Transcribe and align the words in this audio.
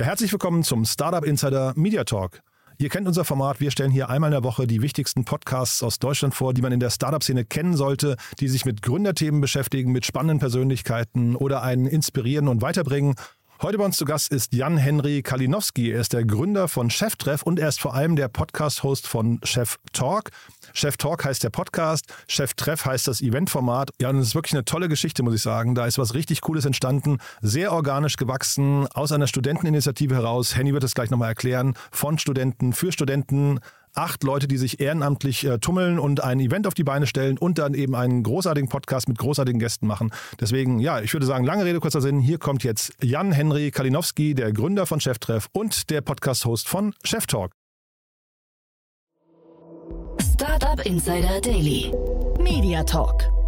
Ja, 0.00 0.06
herzlich 0.06 0.32
willkommen 0.32 0.62
zum 0.62 0.86
Startup 0.86 1.22
Insider 1.22 1.74
Media 1.76 2.04
Talk. 2.04 2.40
Ihr 2.78 2.88
kennt 2.88 3.06
unser 3.06 3.22
Format. 3.26 3.60
Wir 3.60 3.70
stellen 3.70 3.90
hier 3.90 4.08
einmal 4.08 4.28
in 4.28 4.32
der 4.32 4.44
Woche 4.44 4.66
die 4.66 4.80
wichtigsten 4.80 5.26
Podcasts 5.26 5.82
aus 5.82 5.98
Deutschland 5.98 6.34
vor, 6.34 6.54
die 6.54 6.62
man 6.62 6.72
in 6.72 6.80
der 6.80 6.88
Startup-Szene 6.88 7.44
kennen 7.44 7.76
sollte, 7.76 8.16
die 8.38 8.48
sich 8.48 8.64
mit 8.64 8.80
Gründerthemen 8.80 9.42
beschäftigen, 9.42 9.92
mit 9.92 10.06
spannenden 10.06 10.38
Persönlichkeiten 10.38 11.36
oder 11.36 11.62
einen 11.62 11.84
inspirieren 11.84 12.48
und 12.48 12.62
weiterbringen. 12.62 13.14
Heute 13.62 13.76
bei 13.76 13.84
uns 13.84 13.98
zu 13.98 14.06
Gast 14.06 14.32
ist 14.32 14.54
Jan-Henry 14.54 15.20
Kalinowski. 15.20 15.90
Er 15.90 16.00
ist 16.00 16.14
der 16.14 16.24
Gründer 16.24 16.66
von 16.66 16.88
Cheftreff 16.88 17.42
und 17.42 17.58
er 17.58 17.68
ist 17.68 17.78
vor 17.78 17.92
allem 17.92 18.16
der 18.16 18.28
Podcast-Host 18.28 19.06
von 19.06 19.38
Chef 19.44 19.76
Talk. 19.92 20.30
Chef 20.72 20.96
Talk 20.96 21.26
heißt 21.26 21.44
der 21.44 21.50
Podcast, 21.50 22.06
Chef 22.26 22.54
Treff 22.54 22.86
heißt 22.86 23.06
das 23.06 23.20
Eventformat. 23.20 23.90
Ja, 24.00 24.08
und 24.08 24.16
es 24.16 24.28
ist 24.28 24.34
wirklich 24.34 24.54
eine 24.54 24.64
tolle 24.64 24.88
Geschichte, 24.88 25.22
muss 25.22 25.34
ich 25.34 25.42
sagen. 25.42 25.74
Da 25.74 25.84
ist 25.84 25.98
was 25.98 26.14
richtig 26.14 26.40
Cooles 26.40 26.64
entstanden, 26.64 27.18
sehr 27.42 27.74
organisch 27.74 28.16
gewachsen, 28.16 28.86
aus 28.94 29.12
einer 29.12 29.26
Studenteninitiative 29.26 30.14
heraus. 30.14 30.56
Henny 30.56 30.72
wird 30.72 30.84
es 30.84 30.94
gleich 30.94 31.10
nochmal 31.10 31.28
erklären, 31.28 31.74
von 31.90 32.18
Studenten, 32.18 32.72
für 32.72 32.92
Studenten 32.92 33.60
acht 33.94 34.22
Leute, 34.24 34.48
die 34.48 34.56
sich 34.56 34.80
ehrenamtlich 34.80 35.44
äh, 35.44 35.58
tummeln 35.58 35.98
und 35.98 36.22
ein 36.22 36.40
Event 36.40 36.66
auf 36.66 36.74
die 36.74 36.84
Beine 36.84 37.06
stellen 37.06 37.38
und 37.38 37.58
dann 37.58 37.74
eben 37.74 37.94
einen 37.94 38.22
großartigen 38.22 38.68
Podcast 38.68 39.08
mit 39.08 39.18
großartigen 39.18 39.58
Gästen 39.58 39.86
machen. 39.86 40.10
Deswegen, 40.40 40.78
ja, 40.78 41.00
ich 41.00 41.12
würde 41.12 41.26
sagen, 41.26 41.44
lange 41.44 41.64
Rede, 41.64 41.80
kurzer 41.80 42.00
Sinn. 42.00 42.20
Hier 42.20 42.38
kommt 42.38 42.64
jetzt 42.64 42.92
Jan-Henry 43.02 43.70
Kalinowski, 43.70 44.34
der 44.34 44.52
Gründer 44.52 44.86
von 44.86 45.00
Cheftreff 45.00 45.48
und 45.52 45.90
der 45.90 46.00
Podcast-Host 46.00 46.68
von 46.68 46.94
Chef 47.04 47.26
Talk. 47.26 47.52
Startup 50.20 50.84
Insider 50.86 51.40
Daily. 51.40 51.92
Media 52.38 52.82
Talk. 52.84 53.39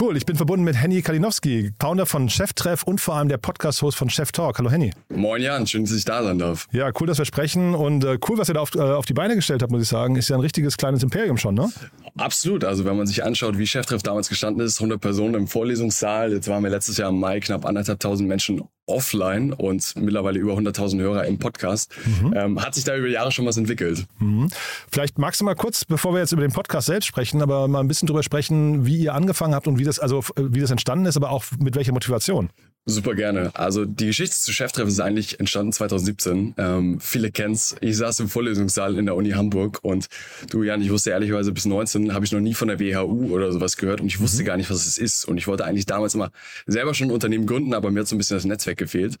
Cool, 0.00 0.16
ich 0.16 0.26
bin 0.26 0.34
verbunden 0.34 0.64
mit 0.64 0.74
Henny 0.74 1.02
Kalinowski, 1.02 1.70
Founder 1.78 2.04
von 2.04 2.28
Cheftreff 2.28 2.82
und 2.82 3.00
vor 3.00 3.14
allem 3.14 3.28
der 3.28 3.38
Podcast-Host 3.38 3.96
von 3.96 4.10
Chef 4.10 4.32
Talk. 4.32 4.58
Hallo 4.58 4.68
Henny. 4.68 4.92
Moin 5.08 5.40
Jan, 5.40 5.68
schön, 5.68 5.84
dass 5.84 5.92
ich 5.92 6.04
da 6.04 6.24
sein 6.24 6.40
darf. 6.40 6.66
Ja, 6.72 6.90
cool, 7.00 7.06
dass 7.06 7.18
wir 7.18 7.24
sprechen 7.24 7.76
und 7.76 8.02
äh, 8.02 8.18
cool, 8.28 8.36
was 8.36 8.48
ihr 8.48 8.54
da 8.54 8.60
auf, 8.60 8.74
äh, 8.74 8.80
auf, 8.80 9.06
die 9.06 9.12
Beine 9.12 9.36
gestellt 9.36 9.62
habt, 9.62 9.70
muss 9.70 9.82
ich 9.82 9.88
sagen. 9.88 10.16
Ist 10.16 10.30
ja 10.30 10.36
ein 10.36 10.40
richtiges 10.40 10.76
kleines 10.76 11.04
Imperium 11.04 11.38
schon, 11.38 11.54
ne? 11.54 11.70
Absolut, 12.16 12.64
also 12.64 12.84
wenn 12.84 12.96
man 12.96 13.06
sich 13.06 13.22
anschaut, 13.22 13.56
wie 13.56 13.66
Cheftreff 13.66 14.02
damals 14.02 14.28
gestanden 14.28 14.66
ist, 14.66 14.80
100 14.80 15.00
Personen 15.00 15.34
im 15.34 15.46
Vorlesungssaal, 15.46 16.32
jetzt 16.32 16.48
waren 16.48 16.64
wir 16.64 16.70
letztes 16.70 16.96
Jahr 16.96 17.10
im 17.10 17.20
Mai 17.20 17.38
knapp 17.38 17.64
anderthalb 17.64 18.00
tausend 18.00 18.28
Menschen 18.28 18.62
offline 18.86 19.52
und 19.52 19.94
mittlerweile 19.96 20.38
über 20.38 20.52
100.000 20.52 21.00
Hörer 21.00 21.24
im 21.24 21.38
Podcast. 21.38 21.90
Mhm. 22.04 22.34
Ähm, 22.36 22.62
hat 22.62 22.74
sich 22.74 22.84
da 22.84 22.96
über 22.96 23.08
Jahre 23.08 23.32
schon 23.32 23.46
was 23.46 23.56
entwickelt. 23.56 24.04
Mhm. 24.18 24.48
Vielleicht 24.90 25.18
magst 25.18 25.40
du 25.40 25.44
mal 25.44 25.54
kurz, 25.54 25.84
bevor 25.84 26.12
wir 26.12 26.20
jetzt 26.20 26.32
über 26.32 26.42
den 26.42 26.52
Podcast 26.52 26.88
selbst 26.88 27.06
sprechen, 27.06 27.40
aber 27.40 27.66
mal 27.66 27.80
ein 27.80 27.88
bisschen 27.88 28.06
drüber 28.06 28.22
sprechen, 28.22 28.84
wie 28.84 28.98
ihr 28.98 29.14
angefangen 29.14 29.54
habt 29.54 29.66
und 29.66 29.78
wie 29.78 29.83
das, 29.84 29.98
also 29.98 30.24
wie 30.36 30.60
das 30.60 30.70
entstanden 30.70 31.06
ist, 31.06 31.16
aber 31.16 31.30
auch 31.30 31.44
mit 31.58 31.76
welcher 31.76 31.92
Motivation. 31.92 32.50
Super 32.86 33.14
gerne. 33.14 33.50
Also 33.54 33.86
die 33.86 34.08
Geschichte 34.08 34.36
zu 34.36 34.52
Cheftreff 34.52 34.86
ist 34.86 35.00
eigentlich 35.00 35.40
entstanden 35.40 35.72
2017. 35.72 36.54
Ähm, 36.58 37.00
viele 37.00 37.30
kennen's. 37.30 37.76
Ich 37.80 37.96
saß 37.96 38.20
im 38.20 38.28
Vorlesungssaal 38.28 38.98
in 38.98 39.06
der 39.06 39.16
Uni 39.16 39.30
Hamburg 39.30 39.78
und 39.80 40.08
du 40.50 40.62
Jan, 40.62 40.82
ich 40.82 40.90
wusste 40.90 41.08
ehrlicherweise 41.08 41.52
bis 41.52 41.64
19 41.64 42.12
habe 42.12 42.26
ich 42.26 42.32
noch 42.32 42.40
nie 42.40 42.52
von 42.52 42.68
der 42.68 42.78
WHU 42.78 43.32
oder 43.32 43.50
sowas 43.52 43.78
gehört 43.78 44.02
und 44.02 44.08
ich 44.08 44.20
wusste 44.20 44.42
mhm. 44.42 44.46
gar 44.46 44.56
nicht, 44.58 44.70
was 44.70 44.84
es 44.84 44.98
ist. 44.98 45.24
Und 45.24 45.38
ich 45.38 45.46
wollte 45.46 45.64
eigentlich 45.64 45.86
damals 45.86 46.14
immer 46.14 46.30
selber 46.66 46.92
schon 46.92 47.08
ein 47.08 47.12
Unternehmen 47.12 47.46
gründen, 47.46 47.72
aber 47.72 47.90
mir 47.90 48.00
hat 48.00 48.06
so 48.06 48.16
ein 48.16 48.18
bisschen 48.18 48.36
das 48.36 48.44
Netzwerk 48.44 48.76
gefehlt. 48.76 49.16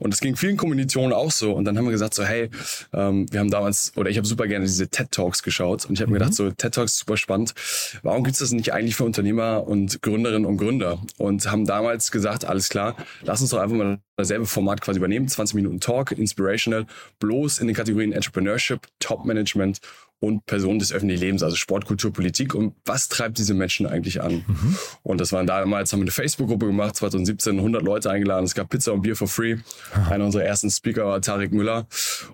Und 0.00 0.12
es 0.12 0.18
ging 0.18 0.34
vielen 0.34 0.56
Kommunikationen 0.56 1.12
auch 1.12 1.30
so. 1.30 1.52
Und 1.52 1.66
dann 1.66 1.78
haben 1.78 1.84
wir 1.84 1.92
gesagt 1.92 2.14
so, 2.14 2.24
hey, 2.24 2.50
ähm, 2.92 3.26
wir 3.30 3.38
haben 3.38 3.50
damals, 3.50 3.92
oder 3.94 4.10
ich 4.10 4.16
habe 4.16 4.26
super 4.26 4.48
gerne 4.48 4.64
diese 4.64 4.88
TED 4.88 5.12
Talks 5.12 5.44
geschaut 5.44 5.84
und 5.84 5.94
ich 5.94 6.00
habe 6.00 6.08
mhm. 6.08 6.14
mir 6.14 6.18
gedacht 6.18 6.34
so, 6.34 6.50
TED 6.50 6.74
Talks 6.74 6.98
super 6.98 7.16
spannend. 7.16 7.54
Warum 8.02 8.24
gibt's 8.24 8.40
das 8.40 8.50
nicht 8.50 8.72
eigentlich 8.72 8.96
für 8.96 9.04
Unternehmer 9.04 9.68
und 9.68 10.02
Gründerinnen 10.04 10.46
und 10.46 10.58
Gründer? 10.58 11.00
Und 11.18 11.50
haben 11.50 11.66
damals 11.66 12.12
gesagt, 12.12 12.44
alles 12.44 12.68
klar, 12.68 12.94
lass 13.22 13.40
uns 13.40 13.50
doch 13.50 13.58
einfach 13.58 13.76
mal 13.76 13.98
dasselbe 14.16 14.46
Format 14.46 14.80
quasi 14.80 14.98
übernehmen. 14.98 15.28
20 15.28 15.54
Minuten 15.54 15.80
Talk, 15.80 16.12
Inspirational, 16.12 16.86
bloß 17.18 17.58
in 17.58 17.66
den 17.66 17.76
Kategorien 17.76 18.12
Entrepreneurship, 18.12 18.86
Top 18.98 19.24
Management 19.24 19.80
und 20.24 20.46
Personen 20.46 20.78
des 20.78 20.92
öffentlichen 20.92 21.20
Lebens, 21.20 21.42
also 21.42 21.56
Sport, 21.56 21.86
Kultur, 21.86 22.12
Politik. 22.12 22.54
Und 22.54 22.74
was 22.84 23.08
treibt 23.08 23.38
diese 23.38 23.54
Menschen 23.54 23.86
eigentlich 23.86 24.22
an? 24.22 24.44
Mhm. 24.46 24.76
Und 25.02 25.20
das 25.20 25.32
waren 25.32 25.46
damals, 25.46 25.92
haben 25.92 26.00
wir 26.00 26.04
eine 26.04 26.10
Facebook-Gruppe 26.10 26.66
gemacht, 26.66 26.96
2017, 26.96 27.58
100 27.58 27.82
Leute 27.82 28.10
eingeladen. 28.10 28.44
Es 28.44 28.54
gab 28.54 28.70
Pizza 28.70 28.92
und 28.92 29.02
Bier 29.02 29.16
for 29.16 29.28
free. 29.28 29.56
Ah. 29.92 30.10
Einer 30.10 30.24
unserer 30.24 30.44
ersten 30.44 30.70
Speaker 30.70 31.04
war 31.04 31.20
Tarek 31.20 31.52
Müller. 31.52 31.86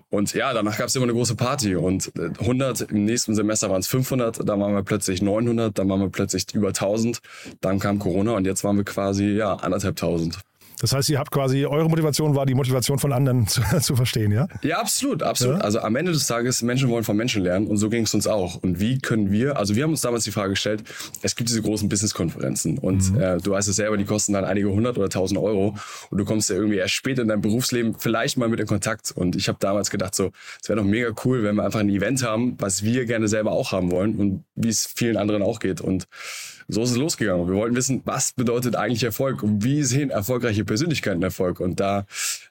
Und 0.09 0.33
ja, 0.33 0.53
danach 0.53 0.77
gab 0.77 0.87
es 0.87 0.95
immer 0.95 1.03
eine 1.03 1.13
große 1.13 1.35
Party. 1.35 1.75
Und 1.75 2.11
100, 2.39 2.81
im 2.81 3.05
nächsten 3.05 3.35
Semester 3.35 3.69
waren 3.69 3.81
es 3.81 3.87
500, 3.87 4.47
dann 4.47 4.59
waren 4.59 4.73
wir 4.73 4.83
plötzlich 4.83 5.21
900, 5.21 5.77
dann 5.77 5.89
waren 5.89 5.99
wir 5.99 6.09
plötzlich 6.09 6.45
über 6.53 6.69
1000. 6.69 7.19
Dann 7.59 7.79
kam 7.79 7.99
Corona 7.99 8.33
und 8.33 8.45
jetzt 8.45 8.63
waren 8.63 8.77
wir 8.77 8.85
quasi, 8.85 9.25
ja, 9.31 9.55
anderthalb 9.55 9.97
tausend. 9.97 10.39
Das 10.81 10.93
heißt, 10.93 11.09
ihr 11.09 11.19
habt 11.19 11.31
quasi, 11.31 11.65
eure 11.65 11.87
Motivation 11.87 12.35
war 12.35 12.45
die 12.45 12.55
Motivation 12.55 12.97
von 12.97 13.13
anderen 13.13 13.47
zu, 13.47 13.61
zu 13.79 13.95
verstehen, 13.95 14.31
ja? 14.31 14.47
Ja, 14.63 14.79
absolut, 14.79 15.23
absolut. 15.23 15.57
Ja? 15.57 15.61
Also 15.61 15.79
am 15.79 15.95
Ende 15.95 16.11
des 16.11 16.25
Tages, 16.27 16.61
Menschen 16.63 16.89
wollen 16.89 17.03
von 17.03 17.15
Menschen 17.15 17.43
lernen 17.43 17.67
und 17.67 17.77
so 17.77 17.89
ging 17.89 18.03
es 18.03 18.13
uns 18.13 18.27
auch. 18.27 18.55
Und 18.55 18.79
wie 18.79 18.99
können 18.99 19.31
wir, 19.31 19.57
also 19.57 19.75
wir 19.75 19.83
haben 19.83 19.91
uns 19.91 20.01
damals 20.01 20.23
die 20.23 20.31
Frage 20.31 20.51
gestellt, 20.51 20.83
es 21.21 21.35
gibt 21.35 21.49
diese 21.49 21.61
großen 21.61 21.87
Business-Konferenzen 21.87 22.79
und 22.79 23.13
mhm. 23.13 23.21
äh, 23.21 23.37
du 23.37 23.51
weißt 23.51 23.67
es 23.69 23.75
selber, 23.75 23.95
die 23.97 24.05
kosten 24.05 24.33
dann 24.33 24.43
einige 24.43 24.69
hundert 24.69 24.97
oder 24.97 25.09
tausend 25.09 25.39
Euro 25.39 25.75
und 26.09 26.17
du 26.17 26.25
kommst 26.25 26.49
ja 26.49 26.55
irgendwie 26.55 26.77
erst 26.77 26.93
später 26.93 27.21
in 27.21 27.27
deinem 27.27 27.41
Berufsleben 27.41 27.95
vielleicht 27.97 28.37
mal 28.37 28.49
mit 28.49 28.59
in 28.59 28.67
Kontakt. 28.67 29.11
Und 29.11 29.35
ich 29.35 29.47
habe 29.47 29.57
damals 29.59 29.91
gedacht, 29.91 30.15
so, 30.15 30.31
es 30.61 30.67
wäre 30.67 30.79
doch 30.79 30.85
mega 30.85 31.11
cool, 31.25 31.43
wenn 31.43 31.55
wir 31.55 31.63
einfach 31.63 31.79
ein 31.79 31.89
Event 31.89 32.23
haben, 32.23 32.55
was 32.59 32.83
wir 32.83 33.05
gerne 33.05 33.27
selber 33.27 33.51
auch 33.51 33.71
haben 33.71 33.91
wollen 33.91 34.15
und 34.15 34.43
wie 34.55 34.69
es 34.69 34.85
vielen 34.85 35.17
anderen 35.17 35.43
auch 35.43 35.59
geht. 35.59 35.81
Und 35.81 36.07
so 36.71 36.83
ist 36.83 36.91
es 36.91 36.97
losgegangen. 36.97 37.47
Wir 37.47 37.55
wollten 37.55 37.75
wissen, 37.75 38.01
was 38.05 38.31
bedeutet 38.31 38.77
eigentlich 38.77 39.03
Erfolg 39.03 39.43
und 39.43 39.63
wie 39.63 39.83
sehen 39.83 40.09
erfolgreiche 40.09 40.63
Persönlichkeiten 40.63 41.21
Erfolg. 41.21 41.59
Und 41.59 41.81
da 41.81 42.05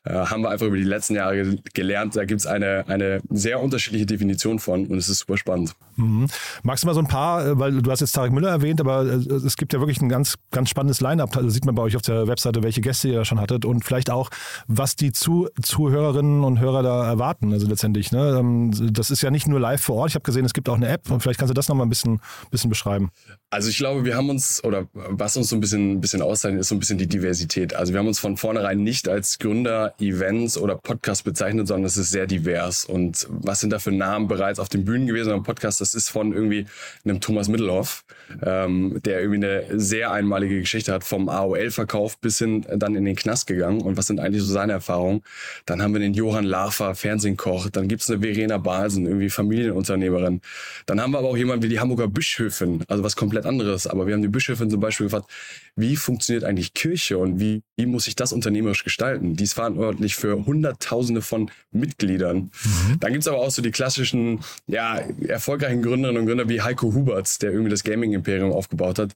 äh, 0.05 0.13
haben 0.13 0.43
wir 0.43 0.51
einfach 0.51 0.67
über 0.67 0.77
die 0.77 0.83
letzten 0.83 1.15
Jahre 1.15 1.57
gelernt, 1.73 2.17
da 2.17 2.27
gibt 2.27 2.41
es 2.41 2.47
eine, 2.47 2.85
eine 2.87 3.23
sehr 3.31 3.61
unterschiedliche 3.61 4.05
Definition 4.05 4.59
von 4.59 4.87
und 4.87 4.99
es 4.99 5.09
ist 5.09 5.21
super 5.21 5.39
spannend. 5.39 5.73
Mhm. 5.97 6.27
Magst 6.63 6.85
du 6.85 6.87
mal 6.87 6.95
so 6.95 7.01
ein 7.01 7.09
paar, 7.09 7.47
äh, 7.47 7.59
weil 7.59 7.81
du 7.81 7.91
hast 7.91 8.01
jetzt 8.01 8.13
Tarek 8.13 8.33
Müller 8.33 8.51
erwähnt, 8.51 8.81
aber 8.81 9.07
äh, 9.07 9.15
es 9.15 9.57
gibt 9.57 9.73
ja 9.73 9.81
wirklich 9.81 10.03
ein 10.03 10.11
ganz, 10.11 10.37
ganz 10.51 10.69
spannendes 10.69 11.01
Line-Up. 11.01 11.35
Also 11.37 11.49
sieht 11.49 11.65
man 11.65 11.75
bei 11.75 11.83
euch 11.83 11.97
auf 11.97 12.03
der 12.03 12.27
Webseite, 12.27 12.63
welche 12.63 12.83
Gäste 12.83 13.09
ihr 13.09 13.15
da 13.15 13.25
schon 13.25 13.41
hattet 13.41 13.65
und 13.65 13.87
vielleicht 13.87 14.11
auch, 14.11 14.29
was 14.67 14.97
die 14.97 15.13
Zu 15.13 15.49
Zuhörerinnen 15.63 16.45
und 16.45 16.61
Hörer 16.61 16.83
da 16.83 17.07
erwarten. 17.07 17.53
Also 17.55 17.67
letztendlich, 17.67 18.13
ne? 18.13 18.37
Ähm, 18.39 18.71
das 18.93 19.11
ist 19.11 19.23
ja 19.23 19.31
nicht 19.31 19.47
nur 19.47 19.61
live 19.61 19.81
vor 19.81 19.97
Ort. 19.97 20.11
Ich 20.11 20.15
habe 20.15 20.25
gesehen, 20.25 20.45
es 20.45 20.53
gibt 20.53 20.69
auch 20.69 20.77
eine 20.77 20.89
App 20.89 21.11
und 21.11 21.21
vielleicht 21.23 21.39
kannst 21.39 21.51
du 21.51 21.55
das 21.55 21.69
nochmal 21.69 21.87
ein 21.87 21.91
bisschen, 21.91 22.21
bisschen 22.51 22.69
beschreiben. 22.69 23.11
Also 23.51 23.69
ich 23.69 23.79
glaube, 23.79 24.05
wir 24.05 24.10
haben 24.17 24.31
uns, 24.31 24.63
oder 24.65 24.89
was 24.93 25.37
uns 25.37 25.49
so 25.49 25.57
ein 25.57 25.61
bisschen, 25.61 26.01
bisschen 26.01 26.23
auszeichnet, 26.23 26.61
ist 26.61 26.69
so 26.69 26.75
ein 26.75 26.79
bisschen 26.79 26.99
die 26.99 27.07
Diversität. 27.07 27.75
Also 27.75 27.93
wir 27.93 28.01
haben 28.01 28.07
uns 28.07 28.19
von 28.19 28.37
vornherein 28.37 28.83
nicht 28.83 29.09
als 29.09 29.39
Gründer 29.39 29.95
Events 29.99 30.57
oder 30.57 30.77
Podcast 30.77 31.25
bezeichnet, 31.25 31.69
sondern 31.69 31.87
es 31.87 31.97
ist 31.97 32.11
sehr 32.11 32.27
divers. 32.27 32.85
Und 32.85 33.27
was 33.31 33.61
sind 33.61 33.71
da 33.71 33.79
für 33.79 33.93
Namen 33.93 34.29
bereits 34.29 34.59
auf 34.59 34.69
den 34.69 34.85
Bühnen 34.85 35.07
gewesen 35.07 35.33
am 35.33 35.43
Podcast? 35.43 35.81
Das 35.81 35.95
ist 35.95 36.09
von 36.09 36.33
irgendwie 36.33 36.67
einem 37.05 37.21
Thomas 37.21 37.49
Mittelhoff, 37.49 38.05
ähm, 38.43 39.01
der 39.05 39.21
irgendwie 39.21 39.47
eine 39.47 39.81
sehr 39.81 40.11
einmalige 40.13 40.61
Geschichte 40.61 40.93
hat, 40.93 41.05
vom 41.05 41.29
AOL-Verkauf 41.29 42.19
bis 42.19 42.39
hin 42.39 42.67
dann 42.77 42.95
in 42.95 43.05
den 43.05 43.17
Knast 43.17 43.47
gegangen. 43.47 43.83
Und 43.83 43.97
was 43.97 44.07
sind 44.07 44.21
eigentlich 44.21 44.43
so 44.43 44.53
seine 44.53 44.73
Erfahrungen? 44.73 45.23
Dann 45.67 45.83
haben 45.83 45.93
wir 45.93 46.01
den 46.01 46.15
Johann 46.15 46.45
Lafer, 46.45 46.95
Fernsehkoch. 46.95 47.71
Dann 47.71 47.89
gibt's 47.89 48.11
eine 48.11 48.21
Verena 48.21 48.59
Balsen, 48.59 49.07
irgendwie 49.07 49.31
Familienunternehmerin. 49.31 50.41
Dann 50.87 51.01
haben 51.01 51.13
wir 51.13 51.19
aber 51.19 51.29
auch 51.29 51.37
jemanden 51.37 51.65
wie 51.65 51.69
die 51.69 51.81
Hamburger 51.81 52.09
Bischöfin, 52.09 52.85
also 52.89 53.03
was 53.03 53.17
komplett 53.17 53.47
anderes. 53.47 53.87
Aber 53.91 54.07
wir 54.07 54.15
haben 54.15 54.23
die 54.23 54.29
Bischöfin 54.29 54.71
zum 54.71 54.81
Beispiel 54.81 55.07
gefragt, 55.07 55.31
wie 55.77 55.97
funktioniert 55.97 56.45
eigentlich 56.45 56.75
Kirche 56.75 57.19
und 57.19 57.41
wie, 57.41 57.63
wie 57.77 57.87
muss 57.87 58.07
ich 58.07 58.17
das 58.17 58.33
unternehmerisch 58.33 58.85
gestalten? 58.85 59.37
Die 59.37 59.45
ist 59.45 59.55
verantwortlich 59.55 60.17
für 60.17 60.47
Hunderttausende 60.47 61.23
von 61.23 61.51
Mitgliedern. 61.71 62.51
Mhm. 62.65 63.01
Dann 63.01 63.13
gibt's 63.13 63.29
aber 63.29 63.39
auch 63.39 63.51
so 63.51 63.63
die 63.63 63.71
klassischen, 63.71 64.41
ja, 64.67 64.97
erfolgreichen 65.27 65.83
Gründerinnen 65.83 66.23
und 66.23 66.27
Gründer 66.27 66.49
wie 66.49 66.63
Heiko 66.63 66.93
Huberts, 66.95 67.39
der 67.39 67.53
irgendwie 67.53 67.71
das 67.71 67.85
Gaming-Imperium 67.85 68.53
aufgebaut 68.53 68.99
hat. 68.99 69.13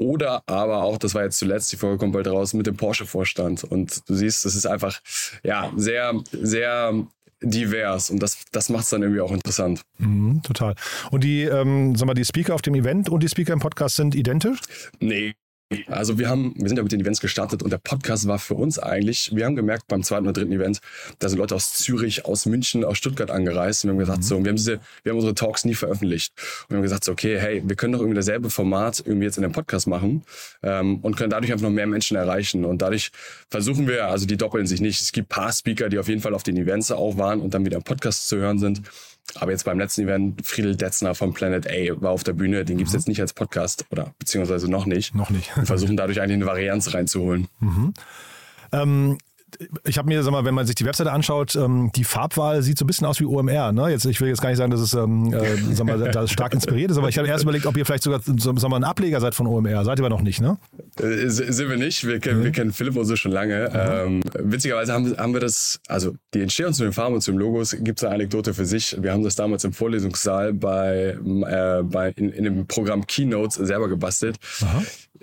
Oder 0.00 0.42
aber 0.46 0.82
auch, 0.82 0.96
das 0.96 1.14
war 1.14 1.24
jetzt 1.24 1.38
zuletzt, 1.38 1.70
die 1.72 1.76
Folge 1.76 1.98
kommt 1.98 2.14
bald 2.14 2.26
raus, 2.26 2.54
mit 2.54 2.66
dem 2.66 2.76
Porsche-Vorstand. 2.76 3.64
Und 3.64 4.08
du 4.08 4.14
siehst, 4.14 4.46
das 4.46 4.54
ist 4.54 4.64
einfach, 4.64 4.98
ja, 5.42 5.70
sehr, 5.76 6.14
sehr 6.32 7.06
divers 7.42 8.10
und 8.10 8.22
das, 8.22 8.44
das 8.52 8.68
macht 8.68 8.84
es 8.84 8.90
dann 8.90 9.02
irgendwie 9.02 9.20
auch 9.20 9.32
interessant. 9.32 9.82
Mhm, 9.98 10.42
total. 10.42 10.74
Und 11.10 11.24
die, 11.24 11.42
ähm, 11.42 11.96
sag 11.96 12.06
mal, 12.06 12.14
die 12.14 12.24
Speaker 12.24 12.54
auf 12.54 12.62
dem 12.62 12.74
Event 12.74 13.08
und 13.08 13.22
die 13.22 13.28
Speaker 13.28 13.52
im 13.52 13.60
Podcast 13.60 13.96
sind 13.96 14.14
identisch? 14.14 14.60
Nee, 15.00 15.34
Also 15.86 16.18
wir 16.18 16.28
haben, 16.28 16.52
wir 16.56 16.68
sind 16.68 16.78
ja 16.78 16.82
mit 16.82 16.90
den 16.90 17.00
Events 17.00 17.20
gestartet 17.20 17.62
und 17.62 17.70
der 17.70 17.78
Podcast 17.78 18.26
war 18.26 18.40
für 18.40 18.54
uns 18.54 18.80
eigentlich, 18.80 19.30
wir 19.32 19.44
haben 19.46 19.54
gemerkt 19.54 19.86
beim 19.86 20.02
zweiten 20.02 20.24
oder 20.24 20.32
dritten 20.32 20.52
Event, 20.52 20.80
da 21.20 21.28
sind 21.28 21.38
Leute 21.38 21.54
aus 21.54 21.74
Zürich, 21.74 22.24
aus 22.24 22.44
München, 22.46 22.84
aus 22.84 22.98
Stuttgart 22.98 23.30
angereist 23.30 23.84
und 23.84 23.90
wir 23.90 23.92
haben 23.92 23.98
gesagt, 24.00 24.24
so, 24.24 24.42
wir 24.42 24.48
haben 24.48 24.56
diese, 24.56 24.80
wir 25.04 25.10
haben 25.10 25.18
unsere 25.18 25.34
Talks 25.34 25.64
nie 25.64 25.76
veröffentlicht. 25.76 26.32
Und 26.62 26.70
wir 26.70 26.76
haben 26.78 26.82
gesagt, 26.82 27.04
so, 27.04 27.12
okay, 27.12 27.38
hey, 27.38 27.62
wir 27.64 27.76
können 27.76 27.92
doch 27.92 28.00
irgendwie 28.00 28.16
dasselbe 28.16 28.50
Format 28.50 29.00
irgendwie 29.06 29.26
jetzt 29.26 29.36
in 29.36 29.42
dem 29.42 29.52
Podcast 29.52 29.86
machen 29.86 30.24
ähm, 30.64 30.98
und 31.02 31.16
können 31.16 31.30
dadurch 31.30 31.52
einfach 31.52 31.68
noch 31.68 31.74
mehr 31.74 31.86
Menschen 31.86 32.16
erreichen. 32.16 32.64
Und 32.64 32.82
dadurch 32.82 33.12
versuchen 33.48 33.86
wir, 33.86 34.06
also 34.06 34.26
die 34.26 34.36
doppeln 34.36 34.66
sich 34.66 34.80
nicht. 34.80 35.00
Es 35.00 35.12
gibt 35.12 35.28
paar 35.28 35.52
Speaker, 35.52 35.88
die 35.88 36.00
auf 36.00 36.08
jeden 36.08 36.20
Fall 36.20 36.34
auf 36.34 36.42
den 36.42 36.56
Events 36.56 36.90
auch 36.90 37.16
waren 37.16 37.40
und 37.40 37.54
dann 37.54 37.64
wieder 37.64 37.76
im 37.76 37.84
Podcast 37.84 38.26
zu 38.26 38.38
hören 38.38 38.58
sind. 38.58 38.82
Aber 39.36 39.50
jetzt 39.52 39.64
beim 39.64 39.78
letzten 39.78 40.02
Event, 40.02 40.44
Friedel 40.46 40.76
Detzner 40.76 41.14
von 41.14 41.32
Planet 41.32 41.66
A 41.68 42.00
war 42.00 42.10
auf 42.10 42.24
der 42.24 42.32
Bühne. 42.32 42.64
Den 42.64 42.78
gibt's 42.78 42.92
jetzt 42.92 43.08
nicht 43.08 43.20
als 43.20 43.32
Podcast 43.32 43.84
oder 43.90 44.14
beziehungsweise 44.18 44.70
noch 44.70 44.86
nicht. 44.86 45.14
Noch 45.14 45.30
nicht. 45.30 45.54
Wir 45.56 45.66
versuchen 45.66 45.96
dadurch 45.96 46.20
eigentlich 46.20 46.36
eine 46.36 46.46
Varianz 46.46 46.92
reinzuholen. 46.94 47.48
Ähm, 48.72 49.18
ich 49.84 49.98
habe 49.98 50.08
mir, 50.08 50.22
sag 50.22 50.32
mal, 50.32 50.44
wenn 50.44 50.54
man 50.54 50.66
sich 50.66 50.74
die 50.74 50.84
Webseite 50.84 51.12
anschaut, 51.12 51.56
ähm, 51.56 51.90
die 51.94 52.04
Farbwahl 52.04 52.62
sieht 52.62 52.78
so 52.78 52.84
ein 52.84 52.86
bisschen 52.86 53.06
aus 53.06 53.20
wie 53.20 53.24
OMR. 53.24 53.72
Ne? 53.72 53.90
Jetzt, 53.90 54.04
ich 54.04 54.20
will 54.20 54.28
jetzt 54.28 54.40
gar 54.40 54.48
nicht 54.48 54.58
sagen, 54.58 54.70
dass 54.70 54.80
es 54.80 54.94
ähm, 54.94 55.32
äh, 55.32 55.56
sag 55.74 55.86
mal, 55.86 55.98
da 55.98 56.26
stark 56.26 56.54
inspiriert 56.54 56.90
ist, 56.90 56.98
aber 56.98 57.08
ich 57.08 57.18
habe 57.18 57.28
erst 57.28 57.44
überlegt, 57.44 57.66
ob 57.66 57.76
ihr 57.76 57.84
vielleicht 57.86 58.02
sogar 58.02 58.20
so, 58.24 58.56
sag 58.56 58.70
mal, 58.70 58.76
ein 58.76 58.84
Ableger 58.84 59.20
seid 59.20 59.34
von 59.34 59.46
OMR. 59.46 59.84
Seid 59.84 59.98
ihr 59.98 60.04
aber 60.04 60.10
noch 60.10 60.22
nicht, 60.22 60.40
ne? 60.40 60.58
Äh, 60.98 61.28
sind 61.28 61.68
wir 61.68 61.76
nicht. 61.76 62.06
Wir 62.06 62.20
kennen, 62.20 62.44
wir 62.44 62.52
kennen 62.52 62.72
Philipp 62.72 62.96
und 62.96 63.04
so 63.04 63.16
schon 63.16 63.32
lange. 63.32 63.70
Ähm, 63.74 64.22
witzigerweise 64.38 64.92
haben, 64.92 65.16
haben 65.16 65.32
wir 65.32 65.40
das, 65.40 65.80
also 65.88 66.14
die 66.34 66.40
Entstehung 66.40 66.72
zu 66.72 66.82
den 66.82 66.92
Farben 66.92 67.14
und 67.14 67.20
zu 67.20 67.32
den 67.32 67.40
Logos 67.40 67.76
gibt 67.80 67.98
es 67.98 68.04
eine 68.04 68.14
Anekdote 68.14 68.54
für 68.54 68.64
sich. 68.64 68.96
Wir 69.00 69.12
haben 69.12 69.22
das 69.22 69.36
damals 69.36 69.64
im 69.64 69.72
Vorlesungssaal 69.72 70.52
bei, 70.52 71.16
äh, 71.18 71.82
bei 71.82 72.12
in, 72.16 72.30
in 72.30 72.44
dem 72.44 72.66
Programm 72.66 73.06
Keynotes 73.06 73.56
selber 73.56 73.88
gebastelt. 73.88 74.36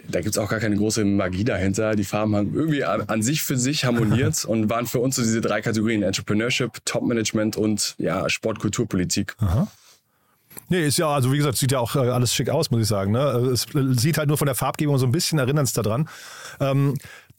Da 0.09 0.21
gibt's 0.21 0.37
auch 0.37 0.49
gar 0.49 0.59
keine 0.59 0.75
große 0.75 1.03
Magie 1.05 1.43
dahinter. 1.43 1.95
Die 1.95 2.03
Farben 2.03 2.35
haben 2.35 2.53
irgendwie 2.53 2.83
an, 2.83 3.01
an 3.07 3.21
sich 3.21 3.41
für 3.41 3.57
sich 3.57 3.85
harmoniert 3.85 4.45
und 4.47 4.69
waren 4.69 4.87
für 4.87 4.99
uns 4.99 5.15
so 5.15 5.21
diese 5.21 5.41
drei 5.41 5.61
Kategorien: 5.61 6.03
Entrepreneurship, 6.03 6.71
Top-Management 6.85 7.57
und 7.57 7.95
ja, 7.97 8.29
Sport, 8.29 8.59
Kultur, 8.59 8.87
Politik. 8.87 9.35
Nee, 10.69 10.85
ist 10.85 10.97
ja, 10.97 11.07
also 11.07 11.31
wie 11.31 11.37
gesagt, 11.37 11.57
sieht 11.57 11.71
ja 11.71 11.79
auch 11.79 11.95
äh, 11.95 11.99
alles 11.99 12.33
schick 12.33 12.49
aus, 12.49 12.71
muss 12.71 12.81
ich 12.81 12.87
sagen. 12.87 13.11
Ne? 13.11 13.21
Also 13.21 13.51
Es 13.51 13.65
äh, 13.73 13.93
sieht 13.93 14.17
halt 14.17 14.27
nur 14.27 14.37
von 14.37 14.47
der 14.47 14.55
Farbgebung 14.55 14.97
so 14.97 15.05
ein 15.05 15.11
bisschen 15.11 15.39
erinnernd 15.39 15.75
daran. 15.77 16.09
Ähm, 16.59 16.95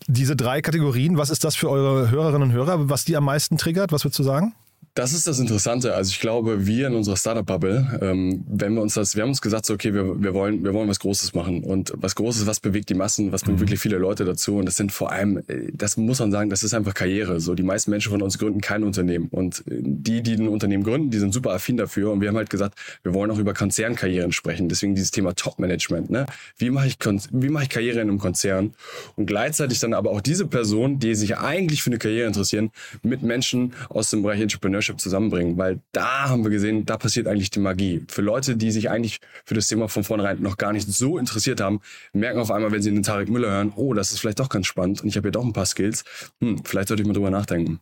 diese 0.07 0.37
drei 0.37 0.63
Kategorien, 0.63 1.19
was 1.19 1.31
ist 1.31 1.45
das 1.45 1.57
für 1.57 1.69
eure 1.69 2.11
Hörerinnen 2.11 2.51
und 2.51 2.53
Hörer, 2.53 2.89
was 2.89 3.05
die 3.05 3.17
am 3.17 3.25
meisten 3.25 3.59
triggert? 3.59 3.93
Was 3.93 4.05
würdest 4.05 4.19
du 4.19 4.23
sagen? 4.23 4.55
Das 4.99 5.13
ist 5.13 5.29
das 5.29 5.39
Interessante. 5.39 5.95
Also 5.95 6.11
ich 6.11 6.19
glaube, 6.19 6.67
wir 6.67 6.89
in 6.89 6.95
unserer 6.97 7.17
Startup-Bubble, 7.17 8.01
ähm, 8.03 8.45
wenn 8.49 8.75
wir 8.75 8.83
uns 8.83 8.95
das, 8.95 9.15
wir 9.15 9.23
haben 9.23 9.29
uns 9.29 9.41
gesagt, 9.41 9.65
so, 9.65 9.75
okay, 9.75 9.95
wir, 9.95 10.21
wir 10.21 10.35
wollen, 10.35 10.65
wir 10.65 10.75
wollen 10.75 10.89
was 10.89 10.99
Großes 10.99 11.35
machen 11.35 11.63
und 11.63 11.93
was 11.95 12.17
Großes, 12.17 12.49
was 12.49 12.59
bewegt 12.59 12.89
die 12.89 12.95
Massen, 12.95 13.31
was 13.31 13.45
bringt 13.45 13.61
wirklich 13.61 13.79
viele 13.79 13.97
Leute 13.97 14.25
dazu 14.25 14.57
und 14.57 14.67
das 14.67 14.75
sind 14.75 14.91
vor 14.91 15.13
allem, 15.13 15.39
äh, 15.47 15.71
das 15.73 15.99
muss 15.99 16.19
man 16.19 16.33
sagen, 16.33 16.51
das 16.51 16.65
ist 16.65 16.75
einfach 16.75 16.95
Karriere. 16.95 17.39
So 17.39 17.55
die 17.55 17.63
meisten 17.63 17.93
Menschen 17.93 18.11
von 18.11 18.23
uns 18.23 18.39
gründen 18.41 18.61
kein 18.61 18.83
Unternehmen 18.83 19.29
und 19.31 19.61
äh, 19.69 19.79
die, 19.83 20.21
die 20.21 20.35
ein 20.35 20.49
Unternehmen 20.49 20.83
gründen, 20.83 21.11
die 21.11 21.19
sind 21.19 21.33
super 21.33 21.53
affin 21.53 21.77
dafür 21.77 22.11
und 22.11 22.21
wir 22.21 22.27
haben 22.27 22.37
halt 22.37 22.51
gesagt, 22.51 22.77
wir 23.05 23.15
wollen 23.15 23.31
auch 23.31 23.39
über 23.39 23.55
Konzernkarrieren 23.55 24.33
sprechen. 24.33 24.69
Deswegen 24.69 24.97
dieses 24.97 25.13
Thema 25.13 25.33
Top-Management. 25.33 26.11
Ne? 26.11 26.27
Wie 26.57 26.71
mache 26.71 26.89
ich, 26.89 26.97
wie 27.31 27.51
mache 27.51 27.63
ich 27.63 27.71
Karriere 27.71 28.01
in 28.01 28.09
einem 28.09 28.19
Konzern 28.19 28.75
und 29.15 29.27
gleichzeitig 29.27 29.79
dann 29.79 29.95
aber 29.95 30.11
auch 30.11 30.23
diese 30.23 30.45
Personen, 30.45 30.99
die 30.99 31.15
sich 31.15 31.39
eigentlich 31.39 31.85
für 31.85 31.91
eine 31.91 31.99
Karriere 31.99 32.27
interessieren, 32.27 32.73
mit 33.05 33.23
Menschen 33.23 33.75
aus 33.91 34.11
dem 34.11 34.25
Bereich 34.25 34.41
Entrepreneurship 34.41 34.88
zusammenbringen, 34.97 35.59
weil 35.59 35.81
da 35.93 36.29
haben 36.29 36.43
wir 36.45 36.51
gesehen, 36.51 36.87
da 36.87 36.97
passiert 36.97 37.27
eigentlich 37.27 37.51
die 37.51 37.61
Magie. 37.61 38.05
Für 38.09 38.23
Leute, 38.23 38.57
die 38.57 38.71
sich 38.71 38.91
eigentlich 38.91 39.21
für 39.45 39.55
das 39.55 39.67
Thema 39.67 39.89
von 39.89 40.05
vornherein 40.05 40.41
noch 40.41 40.57
gar 40.57 40.73
nicht 40.73 40.89
so 40.89 41.19
interessiert 41.19 41.61
haben, 41.61 41.81
merken 42.13 42.41
auf 42.41 42.51
einmal, 42.51 42.73
wenn 42.73 42.83
sie 42.83 42.91
den 42.91 43.03
Tarek 43.03 43.29
Müller 43.29 43.51
hören, 43.51 43.73
oh, 43.77 43.95
das 43.95 44.13
ist 44.13 44.21
vielleicht 44.21 44.41
doch 44.41 44.49
ganz 44.49 44.67
spannend 44.67 45.03
und 45.03 45.09
ich 45.09 45.17
habe 45.17 45.27
hier 45.27 45.33
doch 45.33 45.45
ein 45.45 45.53
paar 45.53 45.67
Skills. 45.67 46.05
Hm, 46.41 46.63
vielleicht 46.65 46.89
sollte 46.89 47.03
ich 47.03 47.07
mal 47.07 47.15
drüber 47.15 47.31
nachdenken. 47.31 47.81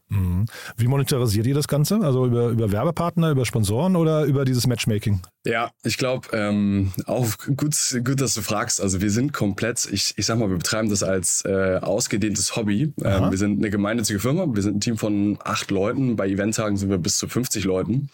Wie 0.77 0.87
monetarisiert 0.87 1.47
ihr 1.47 1.55
das 1.55 1.69
Ganze? 1.69 2.01
Also 2.01 2.27
über, 2.27 2.49
über 2.49 2.73
Werbepartner, 2.73 3.31
über 3.31 3.45
Sponsoren 3.45 3.97
oder 3.97 4.25
über 4.25 4.45
dieses 4.45 4.67
Matchmaking? 4.67 5.21
Ja, 5.45 5.71
ich 5.85 5.97
glaube, 5.97 6.29
ähm, 6.33 6.93
auch 7.07 7.27
gut, 7.57 7.77
gut, 8.05 8.21
dass 8.21 8.35
du 8.35 8.43
fragst. 8.43 8.81
Also 8.81 9.01
wir 9.01 9.11
sind 9.11 9.33
komplett, 9.33 9.89
ich, 9.91 10.15
ich 10.17 10.27
sag 10.27 10.39
mal, 10.39 10.51
wir 10.51 10.57
betreiben 10.57 10.91
das 10.91 11.03
als 11.03 11.45
äh, 11.45 11.79
ausgedehntes 11.81 12.57
Hobby. 12.57 12.93
Ähm, 13.03 13.31
wir 13.31 13.39
sind 13.39 13.59
eine 13.59 13.71
gemeinnützige 13.71 14.19
Firma, 14.19 14.47
wir 14.53 14.63
sind 14.63 14.77
ein 14.77 14.81
Team 14.81 14.97
von 14.97 15.39
acht 15.45 15.71
Leuten. 15.71 16.17
Bei 16.17 16.27
Eventtagen 16.29 16.77
sind 16.77 16.91
wir 16.91 16.96
bis 16.99 17.19
zu 17.19 17.29
50 17.29 17.65
Leuten. 17.65 18.11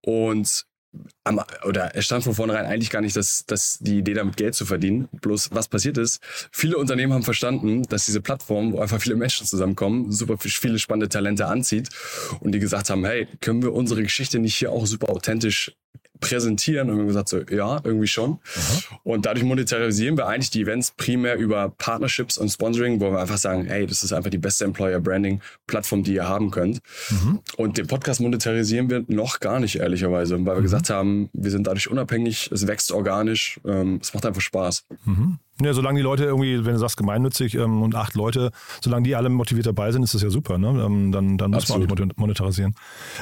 Und 0.00 0.66
am, 1.24 1.40
oder 1.66 1.94
es 1.94 2.04
stand 2.04 2.24
von 2.24 2.34
vornherein 2.34 2.66
eigentlich 2.66 2.90
gar 2.90 3.00
nicht, 3.00 3.16
dass, 3.16 3.44
dass 3.46 3.78
die 3.80 3.98
Idee 3.98 4.14
damit 4.14 4.36
Geld 4.36 4.54
zu 4.54 4.64
verdienen. 4.64 5.08
Bloß 5.20 5.50
was 5.52 5.68
passiert 5.68 5.98
ist, 5.98 6.20
viele 6.52 6.78
Unternehmen 6.78 7.12
haben 7.12 7.22
verstanden, 7.22 7.82
dass 7.82 8.06
diese 8.06 8.20
Plattform, 8.20 8.72
wo 8.72 8.80
einfach 8.80 9.00
viele 9.00 9.16
Menschen 9.16 9.46
zusammenkommen, 9.46 10.12
super 10.12 10.36
viele 10.38 10.78
spannende 10.78 11.08
Talente 11.08 11.46
anzieht 11.46 11.90
und 12.40 12.52
die 12.52 12.58
gesagt 12.58 12.90
haben, 12.90 13.04
hey, 13.04 13.28
können 13.40 13.62
wir 13.62 13.72
unsere 13.72 14.02
Geschichte 14.02 14.38
nicht 14.38 14.56
hier 14.56 14.72
auch 14.72 14.86
super 14.86 15.10
authentisch 15.10 15.76
präsentieren? 16.20 16.90
Und 16.90 16.96
wir 16.96 17.00
haben 17.02 17.08
gesagt, 17.08 17.28
so, 17.28 17.40
ja, 17.50 17.80
irgendwie 17.84 18.06
schon. 18.06 18.38
Und 19.04 19.26
dadurch 19.26 19.44
monetarisieren 19.44 20.16
wir 20.16 20.26
eigentlich 20.26 20.50
die 20.50 20.62
Events 20.62 20.92
primär 20.92 21.36
über 21.36 21.68
Partnerships 21.70 22.38
und 22.38 22.48
Sponsoring, 22.48 23.00
wo 23.00 23.10
wir 23.10 23.20
einfach 23.20 23.38
sagen, 23.38 23.66
hey, 23.66 23.86
das 23.86 24.02
ist 24.02 24.12
einfach 24.12 24.30
die 24.30 24.38
beste 24.38 24.64
Employer 24.64 25.00
Branding 25.00 25.40
Plattform, 25.66 26.02
die 26.02 26.14
ihr 26.14 26.28
haben 26.28 26.50
könnt. 26.50 26.80
Und 27.56 27.78
den 27.78 27.86
Podcast 27.86 28.20
monetarisieren 28.20 28.90
wir 28.90 29.04
noch 29.08 29.40
gar 29.40 29.60
nicht, 29.60 29.76
ehrlicherweise, 29.76 30.34
weil 30.44 30.56
wir 30.56 30.62
gesagt 30.62 30.90
haben, 30.90 31.28
wir 31.32 31.50
sind 31.50 31.66
dadurch 31.66 31.90
unabhängig, 31.90 32.50
es 32.52 32.66
wächst 32.66 32.92
organisch, 32.92 33.60
ähm, 33.66 33.98
es 34.02 34.14
macht 34.14 34.26
einfach 34.26 34.40
Spaß. 34.40 34.84
Ja, 35.60 35.72
solange 35.72 35.98
die 35.98 36.02
Leute 36.02 36.24
irgendwie, 36.24 36.64
wenn 36.64 36.74
du 36.74 36.78
sagst 36.78 36.96
gemeinnützig 36.96 37.54
ähm, 37.54 37.82
und 37.82 37.94
acht 37.94 38.14
Leute, 38.14 38.50
solange 38.82 39.04
die 39.04 39.16
alle 39.16 39.28
motiviert 39.28 39.66
dabei 39.66 39.90
sind, 39.92 40.02
ist 40.02 40.14
das 40.14 40.22
ja 40.22 40.30
super. 40.30 40.58
Ne? 40.58 40.68
Ähm, 40.84 41.12
dann 41.12 41.38
dann 41.38 41.50
muss 41.50 41.68
man 41.68 41.82
auch 41.82 41.98
nicht 41.98 42.18
monetarisieren. 42.18 42.74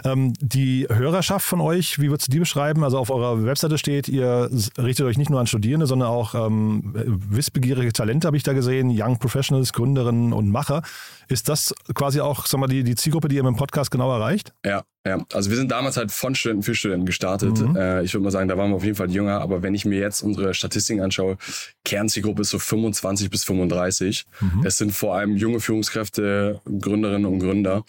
Ähm, 0.04 0.32
die 0.40 0.86
Hörerschaft 0.90 1.46
von 1.46 1.60
euch, 1.60 2.00
wie 2.00 2.10
würdest 2.10 2.28
du 2.28 2.32
die 2.32 2.40
beschreiben? 2.40 2.82
Also 2.82 2.98
auf 2.98 3.10
eurer 3.10 3.44
Webseite 3.44 3.78
steht, 3.78 4.08
ihr 4.08 4.50
richtet 4.78 5.06
euch 5.06 5.18
nicht 5.18 5.30
nur 5.30 5.40
an 5.40 5.46
Studierende, 5.46 5.86
sondern 5.86 6.08
auch 6.08 6.34
ähm, 6.34 6.92
wissbegierige 6.94 7.92
Talente, 7.92 8.26
habe 8.26 8.36
ich 8.36 8.42
da 8.42 8.52
gesehen, 8.52 8.90
Young 8.90 9.18
Professionals, 9.18 9.72
Gründerinnen 9.72 10.32
und 10.32 10.50
Macher. 10.50 10.82
Ist 11.28 11.48
das 11.48 11.74
quasi 11.94 12.20
auch 12.20 12.46
sag 12.46 12.60
mal, 12.60 12.66
die, 12.66 12.84
die 12.84 12.96
Zielgruppe, 12.96 13.28
die 13.28 13.36
ihr 13.36 13.42
mit 13.42 13.54
dem 13.54 13.56
Podcast 13.56 13.90
genau 13.90 14.12
erreicht? 14.12 14.52
Ja, 14.64 14.84
ja. 15.06 15.18
Also 15.32 15.50
wir 15.50 15.56
sind 15.56 15.70
damals 15.70 15.96
halt 15.96 16.10
von 16.10 16.34
Studenten 16.34 16.62
für 16.62 16.74
Studenten 16.74 17.06
gestartet. 17.06 17.58
Äh, 17.76 18.02
ich 18.02 18.14
würde 18.14 18.24
mal 18.24 18.30
sagen, 18.30 18.48
da 18.48 18.56
waren 18.56 18.70
wir 18.70 18.76
auf 18.76 18.84
jeden 18.84 18.96
Fall 18.96 19.10
jünger. 19.10 19.40
Aber 19.40 19.62
wenn 19.62 19.74
ich 19.74 19.84
mir 19.84 19.98
jetzt 19.98 20.22
unsere 20.22 20.54
Statistiken 20.54 21.02
anschaue, 21.02 21.36
Kernzielgruppe 21.84 22.23
ist 22.40 22.50
so 22.50 22.58
25 22.58 23.30
bis 23.30 23.44
35. 23.44 24.26
Es 24.64 24.76
sind 24.78 24.92
vor 24.92 25.16
allem 25.16 25.36
junge 25.36 25.60
Führungskräfte, 25.60 26.60
Gründerinnen 26.64 27.26
und 27.26 27.38
Gründer. 27.38 27.84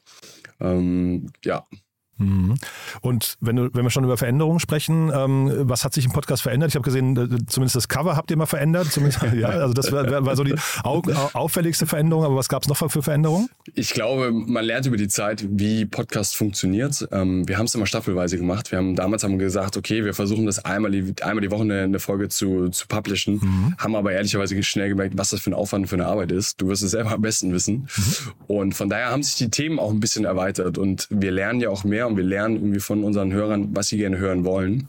Ähm, 0.59 1.27
ja, 1.43 1.65
Mhm. 1.71 1.77
Und 2.17 3.35
wenn, 3.41 3.55
du, 3.55 3.69
wenn 3.73 3.83
wir 3.83 3.89
schon 3.89 4.03
über 4.03 4.17
Veränderungen 4.17 4.59
sprechen, 4.59 5.11
ähm, 5.13 5.51
was 5.69 5.83
hat 5.83 5.93
sich 5.93 6.05
im 6.05 6.11
Podcast 6.11 6.43
verändert? 6.43 6.69
Ich 6.69 6.75
habe 6.75 6.83
gesehen, 6.83 7.15
äh, 7.17 7.45
zumindest 7.47 7.75
das 7.75 7.87
Cover 7.87 8.15
habt 8.15 8.31
ihr 8.31 8.37
mal 8.37 8.45
verändert. 8.45 8.87
Ja, 9.35 9.49
also 9.49 9.73
das 9.73 9.91
war, 9.91 10.09
war- 10.25 10.35
so 10.35 10.43
die 10.43 10.55
au, 10.83 10.99
au, 10.99 11.29
auffälligste 11.33 11.85
Veränderung. 11.85 12.23
Aber 12.23 12.35
was 12.35 12.47
gab 12.47 12.63
es 12.63 12.69
noch 12.69 12.77
für 12.77 13.01
Veränderungen? 13.01 13.49
Ich 13.73 13.91
glaube, 13.91 14.31
man 14.31 14.63
lernt 14.63 14.85
über 14.85 14.97
die 14.97 15.07
Zeit, 15.07 15.45
wie 15.49 15.85
Podcast 15.85 16.35
funktioniert. 16.35 17.07
Ähm, 17.11 17.47
wir 17.47 17.57
haben 17.57 17.65
es 17.65 17.75
immer 17.75 17.85
staffelweise 17.85 18.37
gemacht. 18.37 18.71
Wir 18.71 18.77
haben 18.79 18.95
damals 18.95 19.23
haben 19.23 19.31
wir 19.31 19.39
gesagt, 19.45 19.77
okay, 19.77 20.05
wir 20.05 20.13
versuchen 20.13 20.45
das 20.45 20.63
einmal 20.63 20.91
die, 20.91 21.13
einmal 21.21 21.41
die 21.41 21.51
Woche 21.51 21.63
eine, 21.63 21.81
eine 21.81 21.99
Folge 21.99 22.29
zu, 22.29 22.69
zu 22.69 22.87
publishen, 22.87 23.75
haben 23.77 23.95
aber 23.95 24.11
ehrlicherweise 24.13 24.61
schnell 24.63 24.89
gemerkt, 24.89 25.17
was 25.17 25.31
das 25.31 25.41
für 25.41 25.51
ein 25.51 25.53
Aufwand 25.53 25.87
für 25.89 25.95
eine 25.95 26.05
Arbeit 26.05 26.31
ist. 26.31 26.61
Du 26.61 26.67
wirst 26.67 26.83
es 26.83 26.91
selber 26.91 27.11
am 27.11 27.21
besten 27.21 27.51
wissen. 27.53 27.87
Und 28.47 28.73
von 28.73 28.89
daher 28.89 29.09
haben 29.11 29.23
sich 29.23 29.35
die 29.35 29.49
Themen 29.49 29.79
auch 29.79 29.91
ein 29.91 29.99
bisschen 29.99 30.25
erweitert 30.25 30.77
und 30.77 31.07
wir 31.09 31.31
lernen 31.31 31.59
ja 31.61 31.69
auch 31.69 31.83
mehr 31.83 32.04
und 32.07 32.17
wir 32.17 32.23
lernen 32.23 32.55
irgendwie 32.55 32.79
von 32.79 33.03
unseren 33.03 33.31
Hörern, 33.33 33.75
was 33.75 33.87
sie 33.87 33.97
gerne 33.97 34.17
hören 34.17 34.45
wollen. 34.45 34.87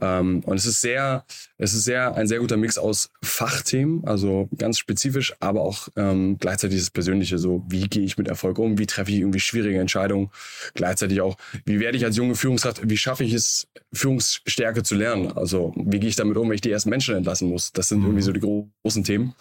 Ähm, 0.00 0.40
und 0.44 0.56
es 0.56 0.66
ist 0.66 0.80
sehr, 0.80 1.24
es 1.58 1.74
ist 1.74 1.84
sehr 1.84 2.14
ein 2.14 2.26
sehr 2.26 2.38
guter 2.38 2.56
Mix 2.56 2.78
aus 2.78 3.10
Fachthemen, 3.22 4.04
also 4.04 4.48
ganz 4.56 4.78
spezifisch, 4.78 5.34
aber 5.40 5.62
auch 5.62 5.88
ähm, 5.96 6.38
gleichzeitig 6.38 6.78
das 6.78 6.90
Persönliche, 6.90 7.38
so 7.38 7.64
wie 7.68 7.88
gehe 7.88 8.02
ich 8.02 8.18
mit 8.18 8.28
Erfolg 8.28 8.58
um, 8.58 8.78
wie 8.78 8.86
treffe 8.86 9.10
ich 9.10 9.18
irgendwie 9.18 9.40
schwierige 9.40 9.78
Entscheidungen, 9.78 10.30
gleichzeitig 10.74 11.20
auch, 11.20 11.36
wie 11.64 11.80
werde 11.80 11.96
ich 11.96 12.04
als 12.04 12.16
junge 12.16 12.34
Führungskraft, 12.34 12.88
wie 12.88 12.96
schaffe 12.96 13.24
ich 13.24 13.32
es, 13.32 13.68
Führungsstärke 13.92 14.82
zu 14.82 14.94
lernen, 14.94 15.32
also 15.32 15.72
wie 15.76 16.00
gehe 16.00 16.08
ich 16.08 16.16
damit 16.16 16.36
um, 16.36 16.48
wenn 16.48 16.54
ich 16.54 16.60
die 16.60 16.70
ersten 16.70 16.90
Menschen 16.90 17.14
entlassen 17.14 17.48
muss, 17.48 17.72
das 17.72 17.88
sind 17.88 18.02
irgendwie 18.02 18.22
so 18.22 18.32
die 18.32 18.40
gro 18.40 18.70
großen 18.82 19.04
Themen. 19.04 19.34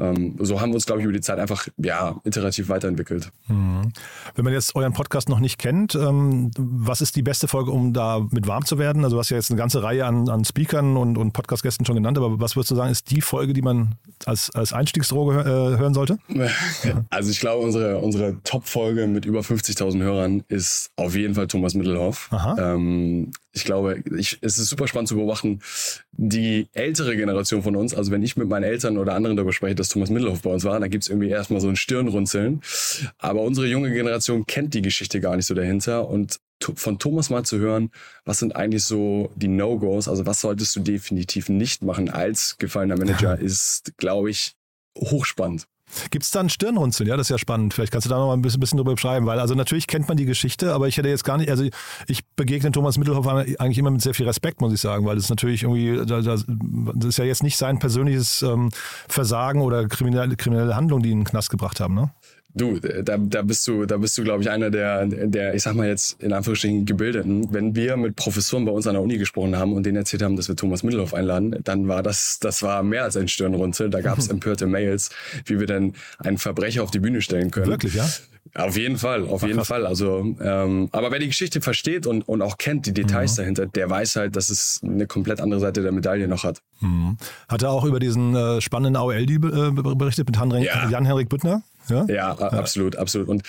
Ähm, 0.00 0.36
so 0.38 0.60
haben 0.60 0.70
wir 0.70 0.76
uns, 0.76 0.86
glaube 0.86 1.00
ich, 1.00 1.04
über 1.04 1.12
die 1.12 1.20
Zeit 1.20 1.38
einfach 1.38 1.68
ja 1.76 2.16
iterativ 2.24 2.68
weiterentwickelt. 2.68 3.30
Wenn 3.48 4.44
man 4.44 4.52
jetzt 4.52 4.74
euren 4.74 4.92
Podcast 4.92 5.28
noch 5.28 5.40
nicht 5.40 5.58
kennt, 5.58 5.94
ähm, 5.94 6.50
was 6.56 7.00
ist 7.00 7.16
die 7.16 7.22
beste 7.22 7.48
Folge, 7.48 7.70
um 7.70 7.92
da 7.92 8.26
mit 8.30 8.46
warm 8.46 8.64
zu 8.64 8.78
werden? 8.78 9.04
Also 9.04 9.16
du 9.16 9.20
hast 9.20 9.30
ja 9.30 9.36
jetzt 9.36 9.50
eine 9.50 9.58
ganze 9.58 9.82
Reihe 9.82 10.06
an, 10.06 10.28
an 10.28 10.44
Speakern 10.44 10.96
und, 10.96 11.18
und 11.18 11.32
Podcast-Gästen 11.32 11.84
schon 11.84 11.96
genannt, 11.96 12.16
aber 12.16 12.40
was 12.40 12.56
würdest 12.56 12.70
du 12.70 12.74
sagen, 12.74 12.90
ist 12.90 13.10
die 13.10 13.20
Folge, 13.20 13.52
die 13.52 13.62
man 13.62 13.96
als, 14.24 14.50
als 14.50 14.72
Einstiegsdroge 14.72 15.40
äh, 15.40 15.78
hören 15.78 15.94
sollte? 15.94 16.18
Also 17.10 17.30
ich 17.30 17.40
glaube, 17.40 17.64
unsere, 17.64 17.98
unsere 17.98 18.42
Top-Folge 18.42 19.06
mit 19.06 19.24
über 19.24 19.40
50.000 19.40 20.00
Hörern 20.00 20.42
ist 20.48 20.90
auf 20.96 21.14
jeden 21.14 21.34
Fall 21.34 21.46
Thomas 21.46 21.74
Mittelhoff. 21.74 22.28
Aha. 22.30 22.74
Ähm, 22.74 23.30
ich 23.52 23.64
glaube, 23.64 24.02
ich, 24.16 24.38
es 24.42 24.58
ist 24.58 24.68
super 24.68 24.86
spannend 24.86 25.08
zu 25.08 25.16
beobachten, 25.16 25.60
die 26.12 26.68
ältere 26.72 27.16
Generation 27.16 27.62
von 27.62 27.74
uns, 27.74 27.94
also 27.94 28.12
wenn 28.12 28.22
ich 28.22 28.36
mit 28.36 28.48
meinen 28.48 28.62
Eltern 28.62 28.96
oder 28.96 29.14
anderen 29.14 29.36
darüber 29.36 29.52
spreche, 29.52 29.74
dass 29.74 29.88
Thomas 29.88 30.10
Middelhoff 30.10 30.42
bei 30.42 30.50
uns 30.50 30.64
war, 30.64 30.78
dann 30.78 30.90
gibt's 30.90 31.08
irgendwie 31.08 31.30
erstmal 31.30 31.60
so 31.60 31.68
ein 31.68 31.76
Stirnrunzeln. 31.76 32.60
Aber 33.18 33.42
unsere 33.42 33.66
junge 33.66 33.90
Generation 33.92 34.46
kennt 34.46 34.74
die 34.74 34.82
Geschichte 34.82 35.20
gar 35.20 35.36
nicht 35.36 35.46
so 35.46 35.54
dahinter 35.54 36.08
und 36.08 36.38
von 36.62 36.98
Thomas 36.98 37.30
mal 37.30 37.44
zu 37.44 37.58
hören, 37.58 37.90
was 38.24 38.38
sind 38.38 38.54
eigentlich 38.54 38.84
so 38.84 39.32
die 39.34 39.48
No-Gos, 39.48 40.08
also 40.08 40.26
was 40.26 40.40
solltest 40.40 40.76
du 40.76 40.80
definitiv 40.80 41.48
nicht 41.48 41.82
machen 41.82 42.10
als 42.10 42.56
gefallener 42.58 42.98
Manager, 42.98 43.38
ist, 43.38 43.96
glaube 43.96 44.30
ich, 44.30 44.54
hochspannend. 44.96 45.66
Gibt 46.10 46.24
es 46.24 46.30
da 46.30 46.40
ein 46.40 46.48
Stirnrunzeln? 46.48 47.08
Ja, 47.08 47.16
das 47.16 47.26
ist 47.26 47.30
ja 47.30 47.38
spannend. 47.38 47.74
Vielleicht 47.74 47.92
kannst 47.92 48.06
du 48.06 48.10
da 48.10 48.18
noch 48.18 48.26
mal 48.28 48.34
ein 48.34 48.42
bisschen, 48.42 48.60
bisschen 48.60 48.76
drüber 48.78 48.94
beschreiben, 48.94 49.26
weil 49.26 49.38
also 49.38 49.54
natürlich 49.54 49.86
kennt 49.86 50.08
man 50.08 50.16
die 50.16 50.24
Geschichte, 50.24 50.72
aber 50.72 50.88
ich 50.88 50.96
hätte 50.96 51.08
jetzt 51.08 51.24
gar 51.24 51.36
nicht, 51.38 51.50
also 51.50 51.64
ich 52.06 52.24
begegne 52.36 52.70
Thomas 52.72 52.98
Mittelhoff 52.98 53.26
eigentlich 53.26 53.78
immer 53.78 53.90
mit 53.90 54.02
sehr 54.02 54.14
viel 54.14 54.26
Respekt, 54.26 54.60
muss 54.60 54.72
ich 54.72 54.80
sagen, 54.80 55.04
weil 55.06 55.16
es 55.16 55.28
natürlich 55.28 55.62
irgendwie, 55.62 55.96
da- 56.06 56.20
da- 56.22 56.36
das 56.94 57.04
ist 57.08 57.18
ja 57.18 57.24
jetzt 57.24 57.42
nicht 57.42 57.56
sein 57.56 57.78
persönliches 57.78 58.42
ähm, 58.42 58.70
Versagen 59.08 59.60
oder 59.62 59.86
kriminelle, 59.88 60.36
kriminelle 60.36 60.76
Handlungen, 60.76 61.02
die 61.02 61.08
ihn 61.10 61.18
in 61.18 61.18
den 61.20 61.24
Knast 61.28 61.50
gebracht 61.50 61.80
haben, 61.80 61.94
ne? 61.94 62.10
Du, 62.54 62.80
da, 62.80 63.16
da 63.16 63.42
bist 63.42 63.66
du, 63.68 63.86
da 63.86 63.96
bist 63.96 64.18
du, 64.18 64.24
glaube 64.24 64.42
ich, 64.42 64.50
einer 64.50 64.70
der, 64.70 65.06
der, 65.06 65.54
ich 65.54 65.62
sag 65.62 65.74
mal 65.74 65.86
jetzt 65.86 66.20
in 66.22 66.32
Anführungsstrichen 66.32 66.84
Gebildeten. 66.84 67.52
Wenn 67.52 67.76
wir 67.76 67.96
mit 67.96 68.16
Professoren 68.16 68.64
bei 68.64 68.72
uns 68.72 68.86
an 68.86 68.94
der 68.94 69.02
Uni 69.02 69.18
gesprochen 69.18 69.56
haben 69.56 69.72
und 69.72 69.86
denen 69.86 69.96
erzählt 69.96 70.22
haben, 70.22 70.36
dass 70.36 70.48
wir 70.48 70.56
Thomas 70.56 70.82
Middelhoff 70.82 71.14
einladen, 71.14 71.56
dann 71.62 71.86
war 71.86 72.02
das, 72.02 72.38
das 72.40 72.62
war 72.62 72.82
mehr 72.82 73.04
als 73.04 73.16
ein 73.16 73.28
Stirnrunzel. 73.28 73.88
Da 73.88 74.00
gab 74.00 74.18
es 74.18 74.28
empörte 74.30 74.66
Mails, 74.66 75.10
wie 75.44 75.60
wir 75.60 75.66
denn 75.66 75.94
einen 76.18 76.38
Verbrecher 76.38 76.82
auf 76.82 76.90
die 76.90 77.00
Bühne 77.00 77.22
stellen 77.22 77.50
können. 77.50 77.68
Wirklich, 77.68 77.94
ja? 77.94 78.08
Auf 78.54 78.76
jeden 78.76 78.98
Fall, 78.98 79.26
auf 79.28 79.42
jeden 79.42 79.56
krass. 79.58 79.68
Fall. 79.68 79.86
Also, 79.86 80.34
ähm, 80.40 80.88
aber 80.92 81.10
wer 81.12 81.18
die 81.20 81.28
Geschichte 81.28 81.60
versteht 81.60 82.06
und, 82.06 82.26
und 82.28 82.42
auch 82.42 82.58
kennt 82.58 82.86
die 82.86 82.92
Details 82.92 83.36
dahinter, 83.36 83.66
der 83.66 83.88
weiß 83.88 84.16
halt, 84.16 84.34
dass 84.36 84.50
es 84.50 84.80
eine 84.82 85.06
komplett 85.06 85.40
andere 85.40 85.60
Seite 85.60 85.82
der 85.82 85.92
Medaille 85.92 86.26
noch 86.26 86.42
hat. 86.44 86.60
Hat 87.48 87.62
er 87.62 87.70
auch 87.70 87.84
über 87.84 88.00
diesen 88.00 88.34
äh, 88.34 88.60
spannenden 88.60 88.96
AOL-Deal 88.96 89.68
äh, 89.68 89.94
berichtet 89.94 90.26
mit 90.26 90.36
Ja. 90.64 90.88
Jan-Henrik 90.90 91.28
Büttner? 91.28 91.62
Ja? 91.88 92.04
Ja, 92.08 92.30
a- 92.32 92.48
absolut, 92.58 92.96
absolut. 92.96 93.28
Und 93.28 93.42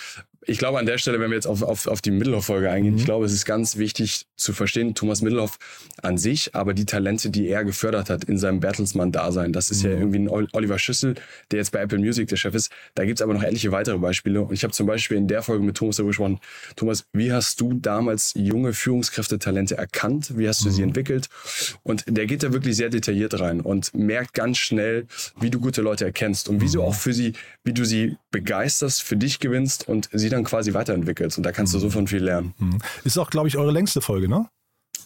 ich 0.43 0.57
glaube 0.57 0.79
an 0.79 0.85
der 0.85 0.97
Stelle, 0.97 1.19
wenn 1.19 1.29
wir 1.29 1.35
jetzt 1.35 1.45
auf, 1.47 1.61
auf, 1.61 1.87
auf 1.87 2.01
die 2.01 2.11
Middelhoff-Folge 2.11 2.69
eingehen, 2.69 2.97
ich 2.97 3.05
glaube, 3.05 3.25
es 3.25 3.31
ist 3.31 3.45
ganz 3.45 3.77
wichtig 3.77 4.25
zu 4.35 4.53
verstehen, 4.53 4.95
Thomas 4.95 5.21
Middelhoff 5.21 5.59
an 6.01 6.17
sich, 6.17 6.55
aber 6.55 6.73
die 6.73 6.85
Talente, 6.85 7.29
die 7.29 7.47
er 7.47 7.63
gefördert 7.63 8.09
hat 8.09 8.23
in 8.23 8.37
seinem 8.37 8.59
Bertelsmann-Dasein, 8.59 9.53
das 9.53 9.69
ist 9.69 9.83
ja 9.83 9.91
irgendwie 9.91 10.19
ein 10.19 10.29
Ol- 10.29 10.47
Oliver 10.53 10.79
Schüssel, 10.79 11.15
der 11.51 11.59
jetzt 11.59 11.71
bei 11.71 11.79
Apple 11.79 11.99
Music 11.99 12.27
der 12.27 12.37
Chef 12.37 12.55
ist. 12.55 12.71
Da 12.95 13.05
gibt's 13.05 13.21
aber 13.21 13.33
noch 13.33 13.43
etliche 13.43 13.71
weitere 13.71 13.99
Beispiele. 13.99 14.41
Und 14.41 14.53
ich 14.53 14.63
habe 14.63 14.73
zum 14.73 14.87
Beispiel 14.87 15.17
in 15.17 15.27
der 15.27 15.43
Folge 15.43 15.63
mit 15.63 15.77
Thomas 15.77 15.97
darüber 15.97 16.09
gesprochen, 16.09 16.39
Thomas, 16.75 17.05
wie 17.13 17.31
hast 17.31 17.61
du 17.61 17.73
damals 17.73 18.33
junge 18.35 18.73
Führungskräfte-Talente 18.73 19.77
erkannt? 19.77 20.37
Wie 20.37 20.47
hast 20.47 20.65
du 20.65 20.69
sie 20.71 20.81
entwickelt? 20.81 21.29
Und 21.83 22.03
der 22.07 22.25
geht 22.25 22.41
da 22.41 22.51
wirklich 22.51 22.75
sehr 22.75 22.89
detailliert 22.89 23.39
rein 23.39 23.61
und 23.61 23.93
merkt 23.93 24.33
ganz 24.33 24.57
schnell, 24.57 25.05
wie 25.39 25.51
du 25.51 25.59
gute 25.59 25.81
Leute 25.81 26.05
erkennst 26.05 26.49
und 26.49 26.61
wie 26.61 26.69
du 26.69 26.81
auch 26.81 26.95
für 26.95 27.13
sie, 27.13 27.33
wie 27.63 27.73
du 27.73 27.85
sie 27.85 28.17
begeisterst, 28.31 29.03
für 29.03 29.17
dich 29.17 29.39
gewinnst 29.39 29.87
und 29.87 30.09
sie 30.11 30.29
dann 30.29 30.43
quasi 30.43 30.73
weiterentwickelst. 30.73 31.37
Und 31.37 31.45
da 31.45 31.51
kannst 31.51 31.73
du 31.73 31.79
so 31.79 31.89
von 31.89 32.07
viel 32.07 32.23
lernen. 32.23 32.53
Ist 33.03 33.17
auch, 33.17 33.29
glaube 33.29 33.47
ich, 33.47 33.57
eure 33.57 33.71
längste 33.71 34.01
Folge, 34.01 34.27
ne? 34.27 34.47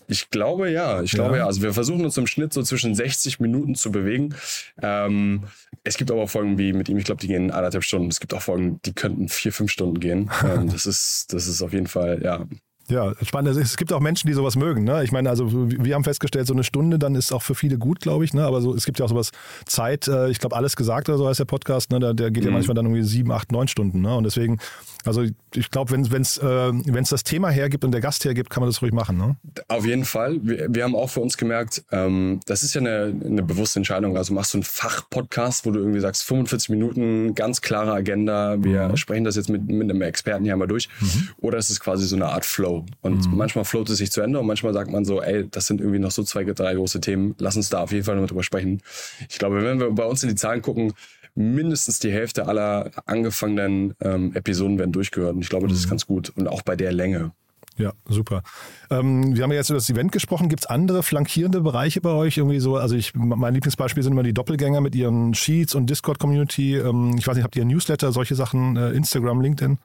Ich 0.07 0.29
glaube 0.29 0.69
ja, 0.69 1.01
ich 1.01 1.11
glaube 1.11 1.37
ja. 1.37 1.47
Also 1.47 1.61
wir 1.61 1.73
versuchen 1.73 2.05
uns 2.05 2.17
im 2.17 2.27
Schnitt 2.27 2.53
so 2.53 2.61
zwischen 2.61 2.93
60 2.93 3.39
Minuten 3.39 3.75
zu 3.75 3.91
bewegen. 3.91 4.35
Ähm, 4.81 5.45
es 5.83 5.97
gibt 5.97 6.11
aber 6.11 6.21
auch 6.21 6.29
Folgen 6.29 6.57
wie 6.57 6.73
mit 6.73 6.89
ihm, 6.89 6.97
ich 6.97 7.05
glaube, 7.05 7.21
die 7.21 7.27
gehen 7.27 7.51
anderthalb 7.51 7.83
Stunden. 7.83 8.09
Es 8.09 8.19
gibt 8.19 8.33
auch 8.33 8.41
Folgen, 8.41 8.79
die 8.85 8.93
könnten 8.93 9.29
vier, 9.29 9.51
fünf 9.51 9.71
Stunden 9.71 9.99
gehen. 9.99 10.29
ähm, 10.43 10.69
das 10.69 10.85
ist, 10.85 11.33
das 11.33 11.47
ist 11.47 11.61
auf 11.61 11.73
jeden 11.73 11.87
Fall, 11.87 12.21
ja, 12.23 12.45
Ja, 12.87 13.13
spannend. 13.23 13.49
Also 13.49 13.61
Es 13.61 13.77
gibt 13.77 13.91
auch 13.93 13.99
Menschen, 13.99 14.27
die 14.27 14.33
sowas 14.33 14.55
mögen. 14.55 14.83
Ne? 14.83 15.03
Ich 15.03 15.11
meine, 15.11 15.29
also 15.29 15.49
wir 15.51 15.95
haben 15.95 16.03
festgestellt, 16.03 16.45
so 16.45 16.53
eine 16.53 16.63
Stunde 16.63 16.99
dann 16.99 17.15
ist 17.15 17.31
auch 17.31 17.41
für 17.41 17.55
viele 17.55 17.77
gut, 17.77 17.99
glaube 17.99 18.25
ich. 18.25 18.33
Ne? 18.33 18.43
Aber 18.43 18.61
so, 18.61 18.75
es 18.75 18.85
gibt 18.85 18.99
ja 18.99 19.05
auch 19.05 19.09
sowas 19.09 19.31
Zeit, 19.65 20.07
äh, 20.07 20.29
ich 20.29 20.39
glaube, 20.39 20.55
alles 20.55 20.75
gesagt 20.75 21.09
oder 21.09 21.17
so 21.17 21.27
heißt 21.27 21.39
der 21.39 21.45
Podcast, 21.45 21.91
ne? 21.91 21.99
der, 21.99 22.13
der 22.13 22.29
geht 22.29 22.45
ja 22.45 22.51
manchmal 22.51 22.75
dann 22.75 22.85
irgendwie 22.85 23.03
sieben, 23.03 23.31
acht, 23.31 23.51
neun 23.51 23.67
Stunden. 23.67 24.01
Ne? 24.01 24.15
Und 24.15 24.23
deswegen, 24.23 24.59
also 25.05 25.23
ich 25.53 25.71
glaube, 25.71 25.91
wenn 25.91 26.21
es 26.21 26.37
äh, 26.37 26.43
wenn's 26.43 27.09
das 27.09 27.23
Thema 27.23 27.49
hergibt 27.49 27.83
und 27.83 27.91
der 27.91 28.01
Gast 28.01 28.25
hergibt, 28.25 28.49
kann 28.49 28.61
man 28.61 28.69
das 28.69 28.81
ruhig 28.81 28.93
machen. 28.93 29.17
Ne? 29.17 29.35
Auf 29.67 29.85
jeden 29.85 30.05
Fall. 30.05 30.39
Wir, 30.41 30.67
wir 30.69 30.83
haben 30.83 30.95
auch 30.95 31.09
für 31.09 31.21
uns 31.21 31.37
gemerkt, 31.37 31.83
ähm, 31.91 32.39
das 32.45 32.63
ist 32.63 32.73
ja 32.73 32.81
eine, 32.81 33.13
eine 33.25 33.43
bewusste 33.43 33.79
Entscheidung. 33.79 34.17
Also 34.17 34.33
machst 34.33 34.53
du 34.53 34.57
einen 34.57 34.63
Fachpodcast, 34.63 35.65
wo 35.65 35.71
du 35.71 35.79
irgendwie 35.79 35.99
sagst, 35.99 36.23
45 36.23 36.69
Minuten, 36.69 37.35
ganz 37.35 37.61
klare 37.61 37.93
Agenda, 37.93 38.61
wir 38.63 38.95
sprechen 38.97 39.23
das 39.23 39.35
jetzt 39.35 39.49
mit, 39.49 39.67
mit 39.67 39.89
einem 39.89 40.01
Experten 40.01 40.43
hier 40.43 40.53
einmal 40.53 40.67
durch. 40.67 40.89
Oder 41.37 41.57
ist 41.57 41.69
es 41.69 41.79
quasi 41.79 42.05
so 42.05 42.15
eine 42.15 42.27
Art 42.27 42.45
Flow? 42.45 42.85
Und 43.01 43.31
manchmal 43.31 43.65
float 43.65 43.89
es 43.89 43.97
sich 43.97 44.11
zu 44.11 44.21
Ende 44.21 44.39
und 44.39 44.47
manchmal 44.47 44.73
sagt 44.73 44.91
man 44.91 45.05
so, 45.05 45.21
ey, 45.21 45.47
das 45.49 45.67
sind 45.67 45.81
irgendwie 45.81 45.99
noch 45.99 46.11
so 46.11 46.23
zwei, 46.23 46.43
drei 46.43 46.73
große 46.73 47.01
Themen, 47.01 47.35
lass 47.39 47.55
uns 47.55 47.69
da 47.69 47.79
auf 47.81 47.91
jeden 47.91 48.03
Fall 48.03 48.15
noch 48.15 48.27
drüber 48.27 48.43
sprechen. 48.43 48.81
Ich 49.29 49.37
glaube, 49.37 49.63
wenn 49.63 49.79
wir 49.79 49.91
bei 49.91 50.05
uns 50.05 50.23
in 50.23 50.29
die 50.29 50.35
Zahlen 50.35 50.61
gucken, 50.61 50.93
mindestens 51.35 51.99
die 51.99 52.11
Hälfte 52.11 52.47
aller 52.47 52.91
angefangenen 53.05 53.93
ähm, 54.01 54.33
Episoden 54.33 54.79
werden 54.79 54.91
durchgehört. 54.91 55.35
Und 55.35 55.41
ich 55.41 55.49
glaube, 55.49 55.67
das 55.67 55.77
ist 55.77 55.89
ganz 55.89 56.07
gut. 56.07 56.31
Und 56.35 56.47
auch 56.47 56.61
bei 56.61 56.75
der 56.75 56.91
Länge. 56.91 57.31
Ja, 57.77 57.91
super. 58.07 58.41
Ähm, 58.89 59.35
wir 59.35 59.43
haben 59.43 59.51
ja 59.51 59.57
jetzt 59.57 59.69
über 59.69 59.77
das 59.77 59.89
Event 59.89 60.13
gesprochen. 60.13 60.47
Gibt 60.47 60.61
es 60.61 60.65
andere 60.65 61.03
flankierende 61.03 61.59
Bereiche 61.59 61.99
bei 61.99 62.11
euch? 62.11 62.37
Irgendwie 62.37 62.59
so, 62.59 62.77
also 62.77 62.95
ich, 62.95 63.13
mein 63.15 63.53
Lieblingsbeispiel 63.53 64.01
sind 64.01 64.13
immer 64.13 64.23
die 64.23 64.33
Doppelgänger 64.33 64.79
mit 64.79 64.95
ihren 64.95 65.33
Sheets 65.33 65.75
und 65.75 65.89
Discord-Community. 65.89 66.77
Ähm, 66.77 67.15
ich 67.17 67.27
weiß 67.27 67.35
nicht, 67.35 67.43
habt 67.43 67.55
ihr 67.57 67.65
Newsletter, 67.65 68.13
solche 68.13 68.35
Sachen, 68.35 68.77
äh, 68.77 68.91
Instagram, 68.91 69.41
LinkedIn? 69.41 69.77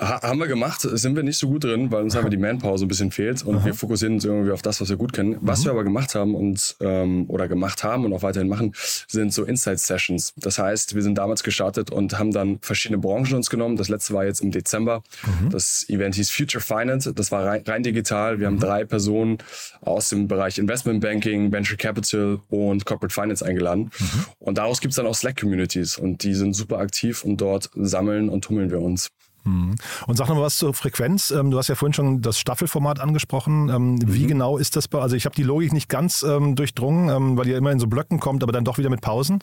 Ha 0.00 0.22
haben 0.22 0.38
wir 0.38 0.46
gemacht, 0.46 0.82
sind 0.82 1.16
wir 1.16 1.24
nicht 1.24 1.38
so 1.38 1.48
gut 1.48 1.64
drin, 1.64 1.90
weil 1.90 2.04
uns 2.04 2.14
einfach 2.14 2.30
die 2.30 2.36
Manpower 2.36 2.78
so 2.78 2.84
ein 2.84 2.88
bisschen 2.88 3.10
fehlt 3.10 3.44
und 3.44 3.64
wir 3.64 3.74
fokussieren 3.74 4.14
uns 4.14 4.24
irgendwie 4.24 4.52
auf 4.52 4.62
das, 4.62 4.80
was 4.80 4.88
wir 4.90 4.96
gut 4.96 5.12
können. 5.12 5.38
Was 5.40 5.64
wir 5.64 5.72
aber 5.72 5.82
gemacht 5.82 6.14
haben 6.14 6.36
und 6.36 6.76
ähm, 6.80 7.24
oder 7.28 7.48
gemacht 7.48 7.82
haben 7.82 8.04
und 8.04 8.12
auch 8.12 8.22
weiterhin 8.22 8.48
machen, 8.48 8.74
sind 9.08 9.32
so 9.34 9.42
Insight 9.42 9.80
Sessions. 9.80 10.34
Das 10.36 10.58
heißt, 10.58 10.94
wir 10.94 11.02
sind 11.02 11.18
damals 11.18 11.42
gestartet 11.42 11.90
und 11.90 12.16
haben 12.16 12.30
dann 12.30 12.60
verschiedene 12.60 12.98
Branchen 12.98 13.34
uns 13.34 13.50
genommen. 13.50 13.76
Das 13.76 13.88
letzte 13.88 14.14
war 14.14 14.24
jetzt 14.24 14.40
im 14.40 14.52
Dezember. 14.52 15.02
Das 15.50 15.84
Event 15.88 16.14
hieß 16.14 16.30
Future 16.30 16.62
Finance. 16.62 17.12
Das 17.12 17.32
war 17.32 17.44
rein, 17.44 17.64
rein 17.66 17.82
digital. 17.82 18.38
Wir 18.38 18.46
haben 18.46 18.60
drei 18.60 18.84
Personen 18.84 19.38
aus 19.80 20.10
dem 20.10 20.28
Bereich 20.28 20.58
Investment 20.58 21.00
Banking, 21.00 21.50
Venture 21.50 21.76
Capital 21.76 22.38
und 22.50 22.84
Corporate 22.84 23.12
Finance 23.12 23.44
eingeladen. 23.44 23.90
Und 24.38 24.58
daraus 24.58 24.80
gibt's 24.80 24.96
dann 24.96 25.06
auch 25.06 25.16
Slack 25.16 25.40
Communities 25.40 25.98
und 25.98 26.22
die 26.22 26.34
sind 26.34 26.54
super 26.54 26.78
aktiv 26.78 27.24
und 27.24 27.40
dort 27.40 27.68
sammeln 27.74 28.28
und 28.28 28.44
tummeln 28.44 28.70
wir 28.70 28.80
uns. 28.80 29.10
Und 29.44 30.16
sag 30.16 30.28
noch 30.28 30.36
mal 30.36 30.42
was 30.42 30.58
zur 30.58 30.74
Frequenz. 30.74 31.30
Ähm, 31.30 31.50
du 31.50 31.58
hast 31.58 31.68
ja 31.68 31.74
vorhin 31.74 31.94
schon 31.94 32.22
das 32.22 32.38
Staffelformat 32.38 33.00
angesprochen. 33.00 33.68
Ähm, 33.68 33.98
Wie 34.04 34.26
genau 34.26 34.58
ist 34.58 34.76
das 34.76 34.92
also 34.92 35.16
ich 35.16 35.24
habe 35.24 35.34
die 35.34 35.42
Logik 35.42 35.72
nicht 35.72 35.88
ganz 35.88 36.22
ähm, 36.22 36.54
durchdrungen, 36.54 37.36
weil 37.36 37.46
ihr 37.48 37.56
immer 37.56 37.72
in 37.72 37.78
so 37.78 37.86
Blöcken 37.86 38.20
kommt, 38.20 38.42
aber 38.42 38.52
dann 38.52 38.64
doch 38.64 38.78
wieder 38.78 38.90
mit 38.90 39.00
Pausen. 39.00 39.40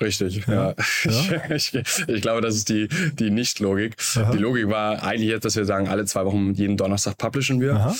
Richtig, 0.00 0.44
ja. 0.46 0.74
Ich, 1.50 1.72
ich 1.74 2.22
glaube, 2.22 2.40
das 2.40 2.56
ist 2.56 2.68
die, 2.68 2.88
die 3.12 3.30
Nicht-Logik. 3.30 3.96
Die 4.32 4.38
Logik 4.38 4.68
war 4.68 5.02
eigentlich 5.02 5.28
jetzt, 5.28 5.44
dass 5.44 5.56
wir 5.56 5.64
sagen, 5.64 5.88
alle 5.88 6.04
zwei 6.04 6.24
Wochen, 6.24 6.52
jeden 6.54 6.76
Donnerstag 6.76 7.16
publishen 7.16 7.60
wir. 7.60 7.94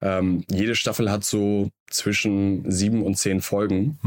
Ähm, 0.00 0.44
jede 0.50 0.76
Staffel 0.76 1.10
hat 1.10 1.24
so 1.24 1.70
zwischen 1.88 2.70
sieben 2.70 3.02
und 3.02 3.16
zehn 3.16 3.40
Folgen. 3.40 3.98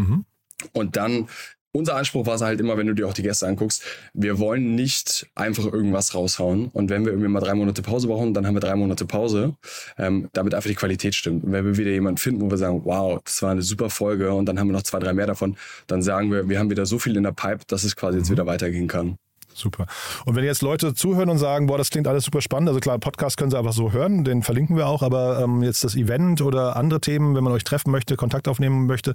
Und 0.71 0.95
dann 0.95 1.27
unser 1.73 1.95
Anspruch 1.95 2.25
war 2.27 2.35
es 2.35 2.41
halt 2.41 2.59
immer, 2.59 2.77
wenn 2.77 2.87
du 2.87 2.93
dir 2.93 3.07
auch 3.07 3.13
die 3.13 3.23
Gäste 3.23 3.47
anguckst, 3.47 3.83
wir 4.13 4.37
wollen 4.37 4.75
nicht 4.75 5.27
einfach 5.35 5.65
irgendwas 5.65 6.13
raushauen. 6.13 6.67
Und 6.67 6.89
wenn 6.89 7.03
wir 7.03 7.11
irgendwie 7.11 7.27
mal 7.27 7.39
drei 7.39 7.55
Monate 7.55 7.81
Pause 7.81 8.07
brauchen, 8.07 8.33
dann 8.33 8.45
haben 8.45 8.55
wir 8.55 8.61
drei 8.61 8.75
Monate 8.75 9.05
Pause, 9.05 9.55
ähm, 9.97 10.29
damit 10.33 10.53
einfach 10.53 10.69
die 10.69 10.75
Qualität 10.75 11.15
stimmt. 11.15 11.43
Und 11.43 11.51
wenn 11.51 11.65
wir 11.65 11.77
wieder 11.77 11.91
jemanden 11.91 12.19
finden, 12.19 12.41
wo 12.41 12.51
wir 12.51 12.57
sagen, 12.57 12.81
wow, 12.85 13.19
das 13.23 13.41
war 13.41 13.51
eine 13.51 13.63
super 13.63 13.89
Folge 13.89 14.33
und 14.33 14.45
dann 14.45 14.59
haben 14.59 14.67
wir 14.67 14.73
noch 14.73 14.83
zwei, 14.83 14.99
drei 14.99 15.13
mehr 15.13 15.27
davon, 15.27 15.57
dann 15.87 16.03
sagen 16.03 16.31
wir, 16.31 16.47
wir 16.47 16.59
haben 16.59 16.69
wieder 16.69 16.85
so 16.85 16.99
viel 16.99 17.17
in 17.17 17.23
der 17.23 17.31
Pipe, 17.31 17.65
dass 17.67 17.83
es 17.83 17.95
quasi 17.95 18.19
jetzt 18.19 18.29
wieder 18.29 18.45
weitergehen 18.45 18.87
kann. 18.87 19.17
Super. 19.53 19.85
Und 20.25 20.35
wenn 20.35 20.43
jetzt 20.43 20.61
Leute 20.61 20.93
zuhören 20.93 21.29
und 21.29 21.37
sagen, 21.37 21.67
boah, 21.67 21.77
das 21.77 21.89
klingt 21.89 22.07
alles 22.07 22.25
super 22.25 22.41
spannend, 22.41 22.69
also 22.69 22.79
klar, 22.79 22.97
Podcast 22.99 23.37
können 23.37 23.51
sie 23.51 23.57
einfach 23.57 23.73
so 23.73 23.91
hören, 23.91 24.23
den 24.23 24.43
verlinken 24.43 24.75
wir 24.75 24.87
auch, 24.87 25.03
aber 25.03 25.39
ähm, 25.41 25.63
jetzt 25.63 25.83
das 25.83 25.95
Event 25.95 26.41
oder 26.41 26.75
andere 26.75 27.01
Themen, 27.01 27.35
wenn 27.35 27.43
man 27.43 27.53
euch 27.53 27.63
treffen 27.63 27.91
möchte, 27.91 28.15
Kontakt 28.15 28.47
aufnehmen 28.47 28.85
möchte, 28.85 29.13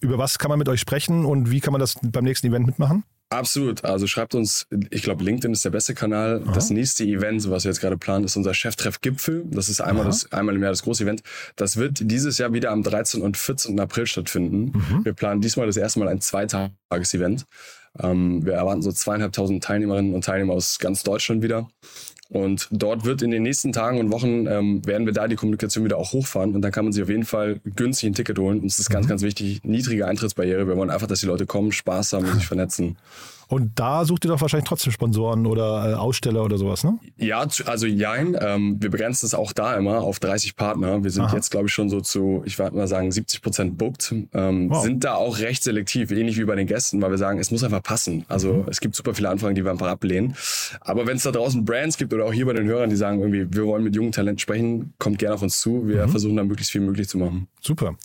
über 0.00 0.18
was 0.18 0.38
kann 0.38 0.48
man 0.48 0.58
mit 0.58 0.68
euch 0.68 0.80
sprechen 0.80 1.24
und 1.24 1.50
wie 1.50 1.60
kann 1.60 1.72
man 1.72 1.80
das 1.80 1.96
beim 2.02 2.24
nächsten 2.24 2.46
Event 2.46 2.66
mitmachen? 2.66 3.04
Absolut. 3.32 3.82
Also 3.84 4.06
schreibt 4.06 4.34
uns, 4.34 4.66
ich 4.90 5.02
glaube, 5.02 5.24
LinkedIn 5.24 5.52
ist 5.52 5.64
der 5.64 5.70
beste 5.70 5.94
Kanal. 5.94 6.42
Das 6.52 6.68
nächste 6.70 7.04
Event, 7.04 7.48
was 7.50 7.64
wir 7.64 7.70
jetzt 7.70 7.80
gerade 7.80 7.96
planen, 7.96 8.24
ist 8.24 8.36
unser 8.36 8.52
Cheftreff 8.52 9.00
Gipfel. 9.00 9.44
Das 9.46 9.70
ist 9.70 9.80
einmal, 9.80 10.04
das, 10.04 10.30
einmal 10.32 10.54
im 10.54 10.62
Jahr 10.62 10.70
das 10.70 10.82
große 10.82 11.04
Event. 11.04 11.22
Das 11.56 11.78
wird 11.78 11.98
dieses 12.02 12.36
Jahr 12.38 12.52
wieder 12.52 12.70
am 12.70 12.82
13. 12.82 13.22
und 13.22 13.38
14. 13.38 13.80
April 13.80 14.06
stattfinden. 14.06 14.72
Wir 15.02 15.14
planen 15.14 15.40
diesmal 15.40 15.66
das 15.66 15.78
erste 15.78 15.98
Mal 16.00 16.08
ein 16.08 16.20
Zweitages-Event. 16.20 17.46
Ähm, 18.00 18.44
wir 18.44 18.54
erwarten 18.54 18.82
so 18.82 18.92
zweieinhalbtausend 18.92 19.62
Teilnehmerinnen 19.62 20.14
und 20.14 20.24
Teilnehmer 20.24 20.54
aus 20.54 20.78
ganz 20.78 21.02
Deutschland 21.02 21.42
wieder. 21.42 21.68
Und 22.32 22.68
dort 22.70 23.04
wird 23.04 23.20
in 23.20 23.30
den 23.30 23.42
nächsten 23.42 23.72
Tagen 23.72 23.98
und 23.98 24.10
Wochen 24.10 24.46
ähm, 24.46 24.86
werden 24.86 25.04
wir 25.04 25.12
da 25.12 25.28
die 25.28 25.36
Kommunikation 25.36 25.84
wieder 25.84 25.98
auch 25.98 26.14
hochfahren 26.14 26.54
und 26.54 26.62
dann 26.62 26.72
kann 26.72 26.86
man 26.86 26.92
sich 26.92 27.02
auf 27.02 27.10
jeden 27.10 27.26
Fall 27.26 27.60
günstig 27.76 28.08
ein 28.08 28.14
Ticket 28.14 28.38
holen. 28.38 28.60
Uns 28.60 28.78
ist 28.78 28.88
ganz, 28.88 29.06
ganz 29.06 29.20
wichtig, 29.20 29.62
niedrige 29.64 30.06
Eintrittsbarriere. 30.06 30.66
Wir 30.66 30.76
wollen 30.78 30.88
einfach, 30.88 31.06
dass 31.06 31.20
die 31.20 31.26
Leute 31.26 31.44
kommen, 31.44 31.72
Spaß 31.72 32.14
haben 32.14 32.24
und 32.24 32.34
sich 32.34 32.46
vernetzen. 32.46 32.96
Und 33.48 33.78
da 33.78 34.04
sucht 34.04 34.24
ihr 34.24 34.28
doch 34.28 34.40
wahrscheinlich 34.40 34.68
trotzdem 34.68 34.92
Sponsoren 34.92 35.46
oder 35.46 35.90
äh, 35.90 35.94
Aussteller 35.94 36.42
oder 36.44 36.58
sowas, 36.58 36.84
ne? 36.84 36.98
Ja, 37.16 37.46
also 37.66 37.86
jein. 37.86 38.36
Ähm, 38.40 38.76
wir 38.80 38.90
begrenzen 38.90 39.26
es 39.26 39.34
auch 39.34 39.52
da 39.52 39.74
immer 39.76 40.00
auf 40.00 40.20
30 40.20 40.56
Partner. 40.56 41.02
Wir 41.04 41.10
sind 41.10 41.24
Aha. 41.24 41.36
jetzt, 41.36 41.50
glaube 41.50 41.66
ich, 41.66 41.72
schon 41.74 41.90
so 41.90 42.00
zu, 42.00 42.42
ich 42.46 42.58
würde 42.58 42.76
mal 42.76 42.88
sagen, 42.88 43.12
70 43.12 43.42
Prozent 43.42 43.78
booked. 43.78 44.14
Ähm, 44.32 44.70
Wow. 44.70 44.82
Sind 44.82 45.04
da 45.04 45.14
auch 45.14 45.38
recht 45.38 45.62
selektiv, 45.62 46.10
ähnlich 46.10 46.38
wie 46.38 46.44
bei 46.44 46.54
den 46.56 46.66
Gästen, 46.66 47.02
weil 47.02 47.10
wir 47.10 47.18
sagen, 47.18 47.38
es 47.38 47.50
muss 47.50 47.62
einfach 47.64 47.82
passen. 47.82 48.24
Also 48.28 48.52
Mhm. 48.52 48.64
es 48.70 48.80
gibt 48.80 48.94
super 48.94 49.14
viele 49.14 49.28
Anfragen, 49.28 49.54
die 49.54 49.64
wir 49.64 49.70
einfach 49.70 49.88
ablehnen. 49.88 50.34
Aber 50.80 51.06
wenn 51.06 51.16
es 51.16 51.24
da 51.24 51.30
draußen 51.30 51.64
Brands 51.64 51.96
gibt 51.98 52.14
oder 52.14 52.24
auch 52.24 52.32
hier 52.32 52.46
bei 52.46 52.52
den 52.54 52.66
Hörern, 52.66 52.90
die 52.90 52.96
sagen, 52.96 53.20
irgendwie, 53.20 53.46
wir 53.54 53.66
wollen 53.66 53.84
mit 53.84 53.94
jungen 53.94 54.12
Talenten 54.12 54.38
sprechen, 54.38 54.94
kommt 54.98 55.18
gerne 55.18 55.34
auf 55.34 55.42
uns 55.42 55.60
zu. 55.60 55.70
Mhm. 55.70 55.88
Wir 55.88 56.08
versuchen 56.08 56.36
da 56.36 56.44
möglichst 56.44 56.72
viel 56.72 56.80
möglich 56.80 57.08
zu 57.08 57.18
machen. 57.18 57.48
Super. 57.60 57.96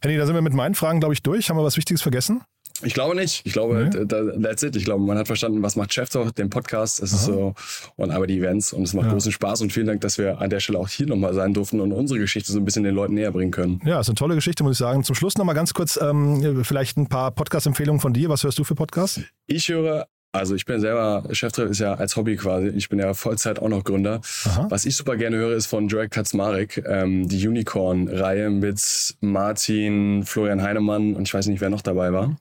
Henny, 0.00 0.16
da 0.16 0.26
sind 0.26 0.34
wir 0.34 0.42
mit 0.42 0.52
meinen 0.54 0.74
Fragen, 0.74 1.00
glaube 1.00 1.14
ich, 1.14 1.22
durch. 1.22 1.50
Haben 1.50 1.56
wir 1.56 1.64
was 1.64 1.76
Wichtiges 1.76 2.02
vergessen? 2.02 2.40
Ich 2.82 2.94
glaube 2.94 3.14
nicht. 3.16 3.42
Ich 3.44 3.52
glaube, 3.52 3.90
Nee? 3.92 4.04
da, 4.06 4.22
that's 4.40 4.62
it. 4.62 4.76
Ich 4.76 4.84
glaube, 4.84 5.02
man 5.04 5.18
hat 5.18 5.26
verstanden, 5.26 5.62
was 5.62 5.74
macht 5.76 5.92
Chef 5.92 6.08
Talk, 6.08 6.34
den 6.36 6.48
Podcast. 6.50 7.02
Es 7.02 7.12
ist 7.12 7.24
so, 7.24 7.54
und 7.96 8.10
aber 8.10 8.26
die 8.26 8.38
Events 8.38 8.72
und 8.72 8.82
es 8.84 8.94
macht 8.94 9.06
Ja. 9.06 9.12
großen 9.12 9.32
Spaß 9.32 9.62
und 9.62 9.72
vielen 9.72 9.86
Dank, 9.86 10.00
dass 10.00 10.16
wir 10.18 10.40
an 10.40 10.48
der 10.50 10.60
Stelle 10.60 10.78
auch 10.78 10.88
hier 10.88 11.06
nochmal 11.06 11.34
sein 11.34 11.54
durften 11.54 11.80
und 11.80 11.92
unsere 11.92 12.20
Geschichte 12.20 12.52
so 12.52 12.58
ein 12.58 12.64
bisschen 12.64 12.84
den 12.84 12.94
Leuten 12.94 13.14
näher 13.14 13.32
bringen 13.32 13.50
können. 13.50 13.80
Ja, 13.84 14.00
ist 14.00 14.08
eine 14.08 14.14
tolle 14.16 14.34
Geschichte, 14.36 14.62
muss 14.62 14.72
ich 14.72 14.78
sagen. 14.78 15.02
Zum 15.04 15.14
Schluss 15.16 15.36
noch 15.38 15.44
mal 15.44 15.54
ganz 15.54 15.74
kurz 15.74 15.98
ähm, 16.00 16.64
vielleicht 16.64 16.96
ein 16.98 17.08
paar 17.08 17.30
Podcast-Empfehlungen 17.32 18.00
von 18.00 18.12
dir. 18.12 18.28
Was 18.28 18.44
hörst 18.44 18.58
du 18.58 18.64
für 18.64 18.74
Podcasts? 18.74 19.20
Ich 19.46 19.68
höre, 19.68 20.06
also 20.32 20.54
ich 20.54 20.64
bin 20.66 20.80
selber, 20.80 21.24
Cheftrainer 21.32 21.70
ist 21.70 21.80
ja 21.80 21.94
als 21.94 22.16
Hobby 22.16 22.36
quasi. 22.36 22.68
Ich 22.68 22.88
bin 22.88 22.98
ja 22.98 23.14
Vollzeit 23.14 23.58
auch 23.60 23.68
noch 23.68 23.84
Gründer. 23.84 24.20
Aha. 24.44 24.66
Was 24.70 24.84
ich 24.84 24.94
super 24.96 25.16
gerne 25.16 25.36
höre, 25.36 25.56
ist 25.56 25.66
von 25.66 25.88
Joel 25.88 26.08
Kaczmarek, 26.08 26.84
ähm, 26.86 27.28
die 27.28 27.46
Unicorn-Reihe 27.48 28.50
mit 28.50 29.16
Martin, 29.20 30.24
Florian 30.24 30.62
Heinemann 30.62 31.14
und 31.14 31.22
ich 31.26 31.34
weiß 31.34 31.46
nicht, 31.46 31.60
wer 31.60 31.70
noch 31.70 31.82
dabei 31.82 32.12
war. 32.12 32.36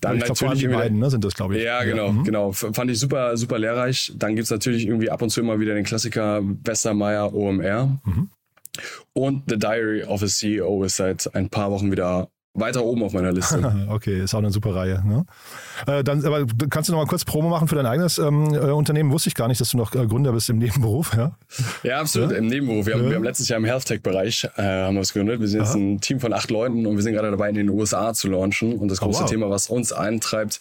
Dann 0.00 0.18
ich 0.18 0.24
vor 0.26 0.50
allem 0.50 0.58
die 0.58 0.68
beiden 0.68 0.98
ne, 1.00 1.10
sind 1.10 1.24
das, 1.24 1.34
glaube 1.34 1.56
ich. 1.56 1.64
Ja, 1.64 1.82
genau, 1.82 2.12
Mhm. 2.12 2.24
genau. 2.24 2.52
Fand 2.52 2.88
ich 2.90 3.00
super, 3.00 3.36
super 3.36 3.58
lehrreich. 3.58 4.12
Dann 4.16 4.36
gibt's 4.36 4.50
natürlich 4.50 4.86
irgendwie 4.86 5.10
ab 5.10 5.22
und 5.22 5.30
zu 5.30 5.40
immer 5.40 5.58
wieder 5.58 5.74
den 5.74 5.84
Klassiker 5.84 6.40
Westermeier 6.64 7.34
OMR. 7.34 7.98
Mhm. 8.04 8.30
Und 9.12 9.42
The 9.48 9.58
Diary 9.58 10.04
of 10.04 10.22
a 10.22 10.26
CEO 10.26 10.84
ist 10.84 10.96
seit 10.96 11.34
ein 11.34 11.48
paar 11.48 11.72
Wochen 11.72 11.90
wieder 11.90 12.28
weiter 12.60 12.84
oben 12.84 13.02
auf 13.02 13.12
meiner 13.12 13.32
Liste. 13.32 13.58
Okay, 13.88 14.22
ist 14.22 14.34
auch 14.34 14.38
eine 14.38 14.50
super 14.50 14.74
Reihe. 14.74 15.02
Ne? 15.06 15.24
Äh, 15.86 16.04
dann, 16.04 16.24
aber 16.24 16.44
kannst 16.70 16.88
du 16.88 16.92
noch 16.92 17.00
mal 17.00 17.06
kurz 17.06 17.24
Promo 17.24 17.48
machen 17.48 17.68
für 17.68 17.74
dein 17.76 17.86
eigenes 17.86 18.18
ähm, 18.18 18.52
äh, 18.54 18.58
Unternehmen? 18.70 19.10
Wusste 19.12 19.28
ich 19.28 19.34
gar 19.34 19.48
nicht, 19.48 19.60
dass 19.60 19.70
du 19.70 19.76
noch 19.76 19.94
äh, 19.94 20.06
Gründer 20.06 20.32
bist 20.32 20.50
im 20.50 20.58
Nebenberuf. 20.58 21.12
Ja? 21.16 21.32
ja, 21.82 22.00
absolut. 22.00 22.32
Im 22.32 22.46
Nebenberuf. 22.46 22.86
Wir 22.86 22.94
haben, 22.94 23.04
Ja. 23.04 23.08
wir 23.10 23.16
haben 23.16 23.24
letztes 23.24 23.48
Jahr 23.48 23.58
im 23.58 23.64
Health 23.64 23.86
Tech-Bereich 23.86 24.48
äh, 24.56 24.62
haben 24.62 24.94
wir 24.94 25.00
es 25.02 25.12
gegründet. 25.12 25.40
Wir 25.40 25.48
sind 25.48 25.60
jetzt 25.60 25.70
Aha. 25.70 25.78
ein 25.78 26.00
Team 26.00 26.20
von 26.20 26.32
acht 26.32 26.50
Leuten 26.50 26.86
und 26.86 26.96
wir 26.96 27.02
sind 27.02 27.14
gerade 27.14 27.30
dabei, 27.30 27.48
in 27.48 27.54
den 27.54 27.68
USA 27.70 28.12
zu 28.14 28.28
launchen. 28.28 28.74
Und 28.78 28.88
das 28.90 29.00
Oh, 29.02 29.06
große 29.06 29.22
wow. 29.22 29.30
Thema, 29.30 29.50
was 29.50 29.68
uns 29.68 29.92
eintreibt, 29.92 30.60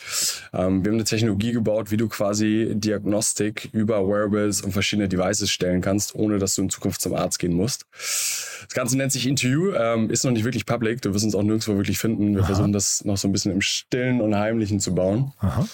ähm, 0.54 0.84
wir 0.84 0.92
haben 0.92 0.98
eine 0.98 1.04
Technologie 1.04 1.52
gebaut, 1.52 1.92
wie 1.92 1.98
du 1.98 2.08
quasi 2.08 2.72
Diagnostik 2.76 3.70
über 3.74 4.08
Wearables 4.08 4.62
und 4.62 4.72
verschiedene 4.72 5.08
Devices 5.10 5.50
stellen 5.52 5.82
kannst, 5.82 6.16
ohne 6.16 6.40
dass 6.40 6.56
du 6.56 6.62
in 6.64 6.70
Zukunft 6.70 7.02
zum 7.02 7.14
Arzt 7.16 7.40
gehen 7.40 7.54
musst. 7.54 7.86
Das 8.68 8.74
Ganze 8.74 8.98
nennt 8.98 9.12
sich 9.12 9.28
Into 9.28 9.74
ähm, 9.76 10.10
ist 10.10 10.24
noch 10.26 10.32
nicht 10.32 10.44
wirklich 10.44 10.66
public. 10.66 11.02
Du 11.02 11.14
wirst 11.14 11.24
uns 11.26 11.36
auch 11.36 11.44
nirgendwo 11.44 11.76
wirklich 11.76 11.87
finden. 11.96 12.36
Wir 12.36 12.44
versuchen 12.44 12.74
das 12.74 13.04
noch 13.06 13.18
so 13.18 13.28
ein 13.28 13.32
bisschen 13.32 13.52
im 13.52 13.62
Stillen 13.62 14.22
und 14.22 14.36
Heimlichen 14.36 14.80
zu 14.80 14.94
bauen. 14.94 15.34
Aha. 15.40 15.68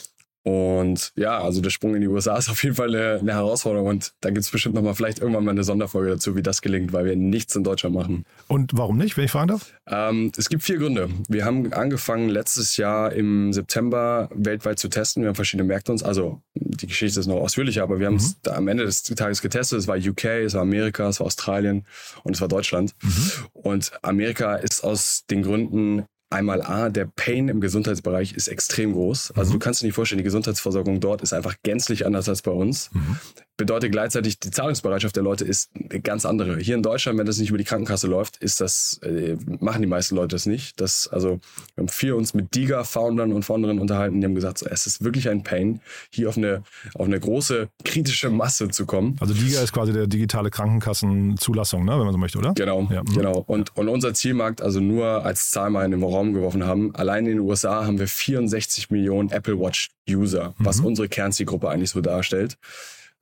Und 0.44 1.14
ja, 1.16 1.40
also 1.40 1.62
der 1.62 1.70
Sprung 1.70 1.96
in 1.96 2.02
die 2.02 2.08
USA 2.08 2.38
ist 2.38 2.50
auf 2.50 2.62
jeden 2.64 2.76
Fall 2.76 2.94
eine, 2.94 3.20
eine 3.20 3.34
Herausforderung 3.34 3.88
und 3.88 4.14
da 4.20 4.30
gibt's 4.30 4.52
bestimmt 4.52 4.76
nochmal 4.76 4.94
vielleicht 4.94 5.20
irgendwann 5.20 5.46
mal 5.46 5.52
eine 5.52 5.64
Sonderfolge 5.64 6.12
dazu, 6.12 6.36
wie 6.36 6.44
das 6.44 6.62
gelingt, 6.62 6.92
weil 6.92 7.06
wir 7.06 7.16
nichts 7.16 7.56
in 7.56 7.64
Deutschland 7.64 7.96
machen. 7.96 8.26
Und 8.48 8.72
warum 8.76 8.98
nicht, 8.98 9.16
wenn 9.16 9.24
ich 9.24 9.32
fragen 9.32 9.48
darf? 9.48 9.74
Ähm, 9.88 10.32
es 10.38 10.50
gibt 10.50 10.64
vier 10.64 10.78
Gründe. 10.78 11.10
Wir 11.30 11.46
haben 11.46 11.72
angefangen 11.72 12.28
letztes 12.28 12.76
Jahr 12.76 13.14
im 13.14 13.54
September 13.54 14.30
weltweit 14.34 14.80
zu 14.80 14.90
testen. 14.90 15.24
Wir 15.24 15.30
haben 15.30 15.36
verschiedene 15.36 15.68
Märkte 15.68 15.94
uns, 15.94 16.04
also 16.04 16.42
die 16.56 16.88
Geschichte 16.88 17.20
ist 17.20 17.28
noch 17.28 17.38
ausführlicher, 17.38 17.84
aber 17.84 18.00
wir 18.00 18.08
haben 18.08 18.16
es 18.16 18.42
da 18.42 18.56
am 18.56 18.68
Ende 18.68 18.84
des 18.84 19.04
Tages 19.04 19.42
getestet. 19.42 19.80
Es 19.80 19.88
war 19.88 19.98
UK, 19.98 20.26
es 20.26 20.56
war 20.56 20.62
Amerika, 20.62 21.08
es 21.08 21.20
war 21.20 21.28
Australien 21.28 21.86
und 22.24 22.36
es 22.36 22.42
war 22.42 22.50
Deutschland. 22.50 22.96
Und 23.54 23.92
Amerika 24.02 24.56
ist 24.56 24.84
aus 24.84 25.24
den 25.30 25.44
Gründen 25.44 26.04
Einmal 26.34 26.62
A, 26.63 26.90
der 26.90 27.06
Pain 27.06 27.48
im 27.48 27.62
Gesundheitsbereich 27.62 28.34
ist 28.34 28.48
extrem 28.48 28.94
groß. 28.94 29.32
Also 29.36 29.54
du 29.54 29.60
kannst 29.60 29.82
dir 29.82 29.86
nicht 29.86 29.96
vorstellen, 29.96 30.18
die 30.18 30.24
Gesundheitsversorgung 30.24 31.00
dort 31.00 31.22
ist 31.22 31.32
einfach 31.32 31.56
gänzlich 31.63 32.06
anders 32.06 32.28
als 32.28 32.42
bei 32.42 32.52
uns. 32.52 32.90
Bedeutet 33.63 33.93
gleichzeitig, 33.93 34.39
die 34.41 34.51
Zahlungsbereitschaft 34.51 35.15
der 35.15 35.24
Leute 35.24 35.46
ist 35.46 35.70
eine 35.89 36.01
ganz 36.01 36.25
andere. 36.25 36.58
Hier 36.58 36.75
in 36.75 36.84
Deutschland, 36.84 37.17
wenn 37.17 37.25
das 37.25 37.38
nicht 37.38 37.48
über 37.48 37.58
die 37.58 37.63
Krankenkasse 37.63 38.08
läuft, 38.08 38.36
ist 38.43 38.60
das, 38.60 39.00
äh, 39.03 39.38
machen 39.62 39.82
die 39.82 39.88
meisten 39.88 40.15
Leute 40.17 40.36
das 40.36 40.46
nicht. 40.46 40.82
Das, 40.82 41.08
also, 41.08 41.40
wir 41.75 41.83
haben 41.83 41.88
viel 41.88 42.11
uns 42.11 42.33
mit 42.33 42.53
DIGA-Foundern 42.55 43.31
und 43.31 43.44
Founderinnen 43.44 43.79
unterhalten, 43.81 44.20
die 44.20 44.25
haben 44.25 44.35
gesagt, 44.35 44.57
so, 44.57 44.66
es 44.66 44.85
ist 44.85 45.01
wirklich 45.01 45.29
ein 45.29 45.44
Pain, 45.44 45.79
hier 46.09 46.27
auf 46.27 46.35
eine, 46.35 46.64
auf 46.96 47.05
eine 47.07 47.18
große 47.18 47.70
kritische 47.85 48.29
Masse 48.29 48.68
zu 48.68 48.85
kommen. 48.85 49.16
Also 49.22 49.33
DIGA 49.33 49.61
ist 49.61 49.72
quasi 49.72 49.94
der 49.94 50.07
digitale 50.07 50.50
Krankenkassenzulassung, 50.50 51.85
ne, 51.85 51.92
wenn 51.94 52.00
man 52.05 52.11
so 52.11 52.18
möchte, 52.18 52.38
oder? 52.40 52.53
Genau, 52.55 52.85
Ja, 52.92 53.01
mhm. 53.01 53.14
genau. 53.14 53.44
Und, 53.48 53.75
und 53.77 53.88
unser 53.88 54.14
Zielmarkt, 54.14 54.61
also 54.61 54.81
nur 54.81 55.24
als 55.25 55.51
Zahl 55.51 55.70
mal 55.70 55.85
in 55.85 55.92
den 55.92 56.03
Raum 56.03 56.33
geworfen 56.33 56.66
haben, 56.66 56.94
allein 56.96 57.25
in 57.25 57.38
den 57.38 57.40
USA 57.40 57.85
haben 57.85 57.98
wir 57.98 58.07
64 58.09 58.90
Millionen 58.90 59.29
Apple 59.29 59.57
Watch 59.57 59.90
User, 60.09 60.53
was 60.57 60.79
Mhm. 60.79 60.85
unsere 60.88 61.07
Kernzielgruppe 61.07 61.70
eigentlich 61.70 61.92
so 61.92 62.01
darstellt. 62.01 62.57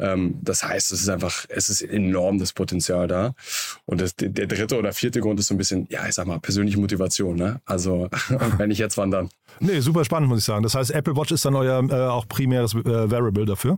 Ähm, 0.01 0.39
das 0.41 0.63
heißt, 0.63 0.91
es 0.91 1.01
ist 1.01 1.09
einfach, 1.09 1.45
es 1.47 1.69
ist 1.69 1.81
enorm 1.83 2.39
das 2.39 2.53
Potenzial 2.53 3.07
da. 3.07 3.33
Und 3.85 4.01
das, 4.01 4.15
der 4.17 4.47
dritte 4.47 4.77
oder 4.77 4.91
vierte 4.93 5.21
Grund 5.21 5.39
ist 5.39 5.47
so 5.47 5.53
ein 5.53 5.57
bisschen, 5.57 5.87
ja, 5.89 6.07
ich 6.07 6.15
sag 6.15 6.27
mal, 6.27 6.39
persönliche 6.39 6.79
Motivation. 6.79 7.35
Ne? 7.35 7.61
Also, 7.65 8.09
wenn 8.57 8.71
ich 8.71 8.79
jetzt 8.79 8.97
wann 8.97 9.11
dann. 9.11 9.29
Nee, 9.59 9.79
super 9.79 10.03
spannend, 10.03 10.29
muss 10.29 10.39
ich 10.39 10.45
sagen. 10.45 10.63
Das 10.63 10.75
heißt, 10.75 10.91
Apple 10.91 11.15
Watch 11.15 11.31
ist 11.31 11.45
dann 11.45 11.55
euer 11.55 11.83
äh, 11.89 11.93
auch 12.07 12.27
primäres 12.27 12.73
äh, 12.73 12.83
Variable 12.83 13.45
dafür. 13.45 13.77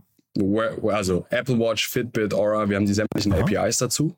Also 0.90 1.26
Apple 1.30 1.58
Watch, 1.58 1.88
Fitbit, 1.88 2.34
Aura, 2.34 2.68
wir 2.68 2.76
haben 2.76 2.86
die 2.86 2.94
sämtlichen 2.94 3.32
Aha. 3.32 3.42
APIs 3.42 3.78
dazu. 3.78 4.16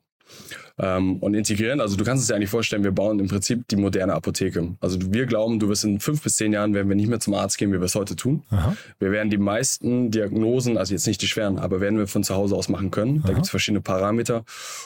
Ähm, 0.79 1.17
und 1.17 1.33
integrieren, 1.33 1.81
also 1.81 1.97
du 1.97 2.03
kannst 2.03 2.21
es 2.21 2.27
dir 2.27 2.35
eigentlich 2.35 2.51
vorstellen, 2.51 2.83
wir 2.83 2.91
bauen 2.91 3.19
im 3.19 3.27
Prinzip 3.27 3.67
die 3.67 3.75
moderne 3.75 4.13
Apotheke. 4.13 4.75
Also 4.79 4.99
wir 5.11 5.25
glauben, 5.25 5.59
du 5.59 5.69
wirst 5.69 5.83
in 5.83 5.99
fünf 5.99 6.21
bis 6.21 6.35
zehn 6.35 6.53
Jahren, 6.53 6.73
werden 6.75 6.87
wir 6.87 6.95
nicht 6.95 7.09
mehr 7.09 7.19
zum 7.19 7.33
Arzt 7.33 7.57
gehen, 7.57 7.73
wie 7.73 7.79
wir 7.79 7.85
es 7.85 7.95
heute 7.95 8.15
tun. 8.15 8.43
Aha. 8.51 8.75
Wir 8.99 9.11
werden 9.11 9.29
die 9.31 9.39
meisten 9.39 10.11
Diagnosen, 10.11 10.77
also 10.77 10.93
jetzt 10.93 11.07
nicht 11.07 11.21
die 11.21 11.27
schweren, 11.27 11.57
aber 11.57 11.81
werden 11.81 11.97
wir 11.97 12.07
von 12.07 12.23
zu 12.23 12.35
Hause 12.35 12.55
aus 12.55 12.69
machen 12.69 12.91
können. 12.91 13.23
Da 13.25 13.33
gibt 13.33 13.45
es 13.45 13.49
verschiedene 13.49 13.81
Parameter. 13.81 14.43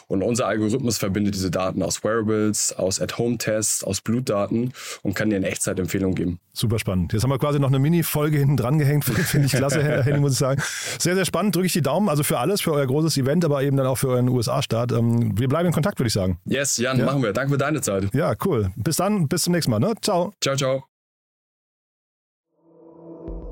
Und 0.07 0.23
unser 0.23 0.47
Algorithmus 0.47 0.97
verbindet 0.97 1.35
diese 1.35 1.51
Daten 1.51 1.83
aus 1.83 2.03
Wearables, 2.03 2.73
aus 2.77 3.01
At-Home-Tests, 3.01 3.83
aus 3.83 4.01
Blutdaten 4.01 4.73
und 5.01 5.13
kann 5.13 5.29
dir 5.29 5.35
eine 5.35 5.47
Echtzeitempfehlung 5.47 6.15
geben. 6.15 6.39
Super 6.53 6.79
spannend. 6.79 7.13
Jetzt 7.13 7.23
haben 7.23 7.29
wir 7.29 7.39
quasi 7.39 7.59
noch 7.59 7.69
eine 7.69 7.79
Mini-Folge 7.79 8.37
hinten 8.37 8.57
dran 8.57 8.77
gehängt. 8.77 9.05
Finde 9.31 9.47
ich 9.47 9.51
klasse, 9.61 9.83
Herr 9.83 10.03
Henning, 10.03 10.21
muss 10.21 10.33
ich 10.33 10.37
sagen. 10.37 10.61
Sehr, 10.99 11.15
sehr 11.15 11.25
spannend. 11.25 11.55
Drücke 11.55 11.67
ich 11.67 11.73
die 11.73 11.81
Daumen. 11.81 12.09
Also 12.09 12.23
für 12.23 12.39
alles, 12.39 12.61
für 12.61 12.73
euer 12.73 12.85
großes 12.85 13.17
Event, 13.17 13.45
aber 13.45 13.63
eben 13.63 13.77
dann 13.77 13.87
auch 13.87 13.97
für 13.97 14.09
euren 14.09 14.29
USA-Start. 14.29 14.91
Ähm, 14.91 15.37
wir 15.37 15.47
bleiben 15.47 15.67
in 15.67 15.73
Kontakt, 15.73 15.80
würde 15.85 16.07
ich 16.07 16.13
sagen. 16.13 16.39
Yes, 16.45 16.77
Jan, 16.77 17.03
machen 17.03 17.23
wir. 17.23 17.33
Danke 17.33 17.53
für 17.53 17.57
deine 17.57 17.81
Zeit. 17.81 18.13
Ja, 18.13 18.33
cool. 18.45 18.71
Bis 18.75 18.97
dann, 18.97 19.27
bis 19.27 19.43
zum 19.43 19.53
nächsten 19.53 19.71
Mal. 19.71 19.79
Ne? 19.79 19.93
Ciao. 20.01 20.33
Ciao, 20.41 20.55
ciao. 20.55 20.83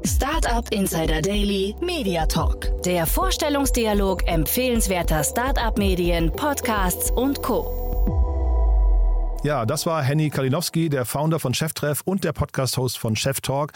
Startup 0.06 0.66
Insider 0.72 1.22
Daily 1.22 1.76
Media 1.82 2.26
Talk. 2.26 2.84
Der 2.84 3.06
Vorstellungsdialog 3.06 4.28
empfehlenswerter 4.28 5.24
Startup-Medien, 5.24 6.32
Podcasts 6.32 7.12
und 7.12 7.42
Co. 7.42 7.76
Ja, 9.44 9.66
das 9.66 9.86
war 9.86 10.04
Henny 10.04 10.30
Kalinowski, 10.30 10.90
der 10.90 11.06
Founder 11.06 11.40
von 11.40 11.54
Cheftreff 11.54 12.02
und 12.04 12.24
der 12.24 12.34
Podcast-Host 12.34 12.98
von 12.98 13.16
Chef 13.16 13.40
Talk. 13.42 13.72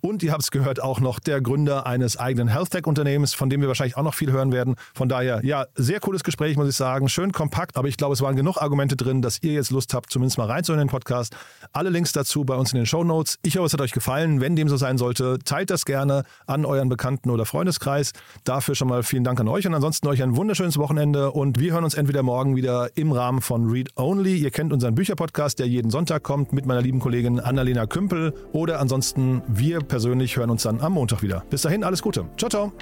Und 0.00 0.22
ihr 0.22 0.32
habt 0.32 0.42
es 0.42 0.50
gehört, 0.50 0.82
auch 0.82 1.00
noch 1.00 1.18
der 1.18 1.40
Gründer 1.40 1.86
eines 1.86 2.16
eigenen 2.16 2.48
Health-Tech-Unternehmens, 2.48 3.34
von 3.34 3.50
dem 3.50 3.60
wir 3.60 3.68
wahrscheinlich 3.68 3.96
auch 3.96 4.02
noch 4.02 4.14
viel 4.14 4.32
hören 4.32 4.52
werden. 4.52 4.76
Von 4.94 5.08
daher, 5.08 5.40
ja, 5.44 5.66
sehr 5.74 6.00
cooles 6.00 6.24
Gespräch, 6.24 6.56
muss 6.56 6.68
ich 6.68 6.76
sagen. 6.76 7.08
Schön 7.08 7.32
kompakt, 7.32 7.76
aber 7.76 7.88
ich 7.88 7.96
glaube, 7.96 8.14
es 8.14 8.22
waren 8.22 8.36
genug 8.36 8.56
Argumente 8.58 8.96
drin, 8.96 9.22
dass 9.22 9.42
ihr 9.42 9.52
jetzt 9.52 9.70
Lust 9.70 9.94
habt, 9.94 10.10
zumindest 10.10 10.38
mal 10.38 10.46
reinzuhören 10.46 10.80
in 10.80 10.86
den 10.86 10.90
Podcast. 10.90 11.36
Alle 11.72 11.90
Links 11.90 12.12
dazu 12.12 12.44
bei 12.44 12.54
uns 12.54 12.72
in 12.72 12.78
den 12.78 12.86
Show 12.86 13.04
Notes. 13.04 13.38
Ich 13.42 13.56
hoffe, 13.56 13.66
es 13.66 13.72
hat 13.72 13.80
euch 13.80 13.92
gefallen. 13.92 14.40
Wenn 14.40 14.56
dem 14.56 14.68
so 14.68 14.76
sein 14.76 14.96
sollte, 14.96 15.38
teilt 15.44 15.70
das 15.70 15.84
gerne 15.84 16.24
an 16.46 16.64
euren 16.64 16.88
Bekannten 16.88 17.30
oder 17.30 17.44
Freundeskreis. 17.44 18.12
Dafür 18.44 18.74
schon 18.74 18.88
mal 18.88 19.02
vielen 19.02 19.24
Dank 19.24 19.38
an 19.40 19.48
euch 19.48 19.66
und 19.66 19.74
ansonsten 19.74 20.08
euch 20.08 20.22
ein 20.22 20.36
wunderschönes 20.36 20.78
Wochenende 20.78 21.30
und 21.30 21.58
wir 21.58 21.72
hören 21.72 21.84
uns 21.84 21.94
entweder 21.94 22.22
morgen 22.22 22.56
wieder 22.56 22.96
im 22.96 23.12
Rahmen 23.12 23.40
von 23.40 23.68
Read 23.68 23.90
Only. 23.96 24.36
Ihr 24.36 24.50
kennt 24.50 24.72
unseren 24.72 24.94
Bücherpodcast, 24.94 25.58
der 25.58 25.68
jeden 25.68 25.90
Sonntag 25.90 26.22
kommt 26.22 26.52
mit 26.52 26.66
meiner 26.66 26.80
lieben 26.80 27.00
Kollegin 27.00 27.40
Annalena 27.40 27.86
Kümpel 27.86 28.32
oder 28.52 28.80
ansonsten 28.80 29.42
wir 29.46 29.80
persönlich 29.90 30.36
hören 30.36 30.50
uns 30.50 30.62
dann 30.62 30.80
am 30.80 30.94
Montag 30.94 31.22
wieder. 31.22 31.44
Bis 31.50 31.62
dahin 31.62 31.84
alles 31.84 32.00
Gute. 32.00 32.24
Ciao, 32.38 32.48
ciao. 32.48 32.72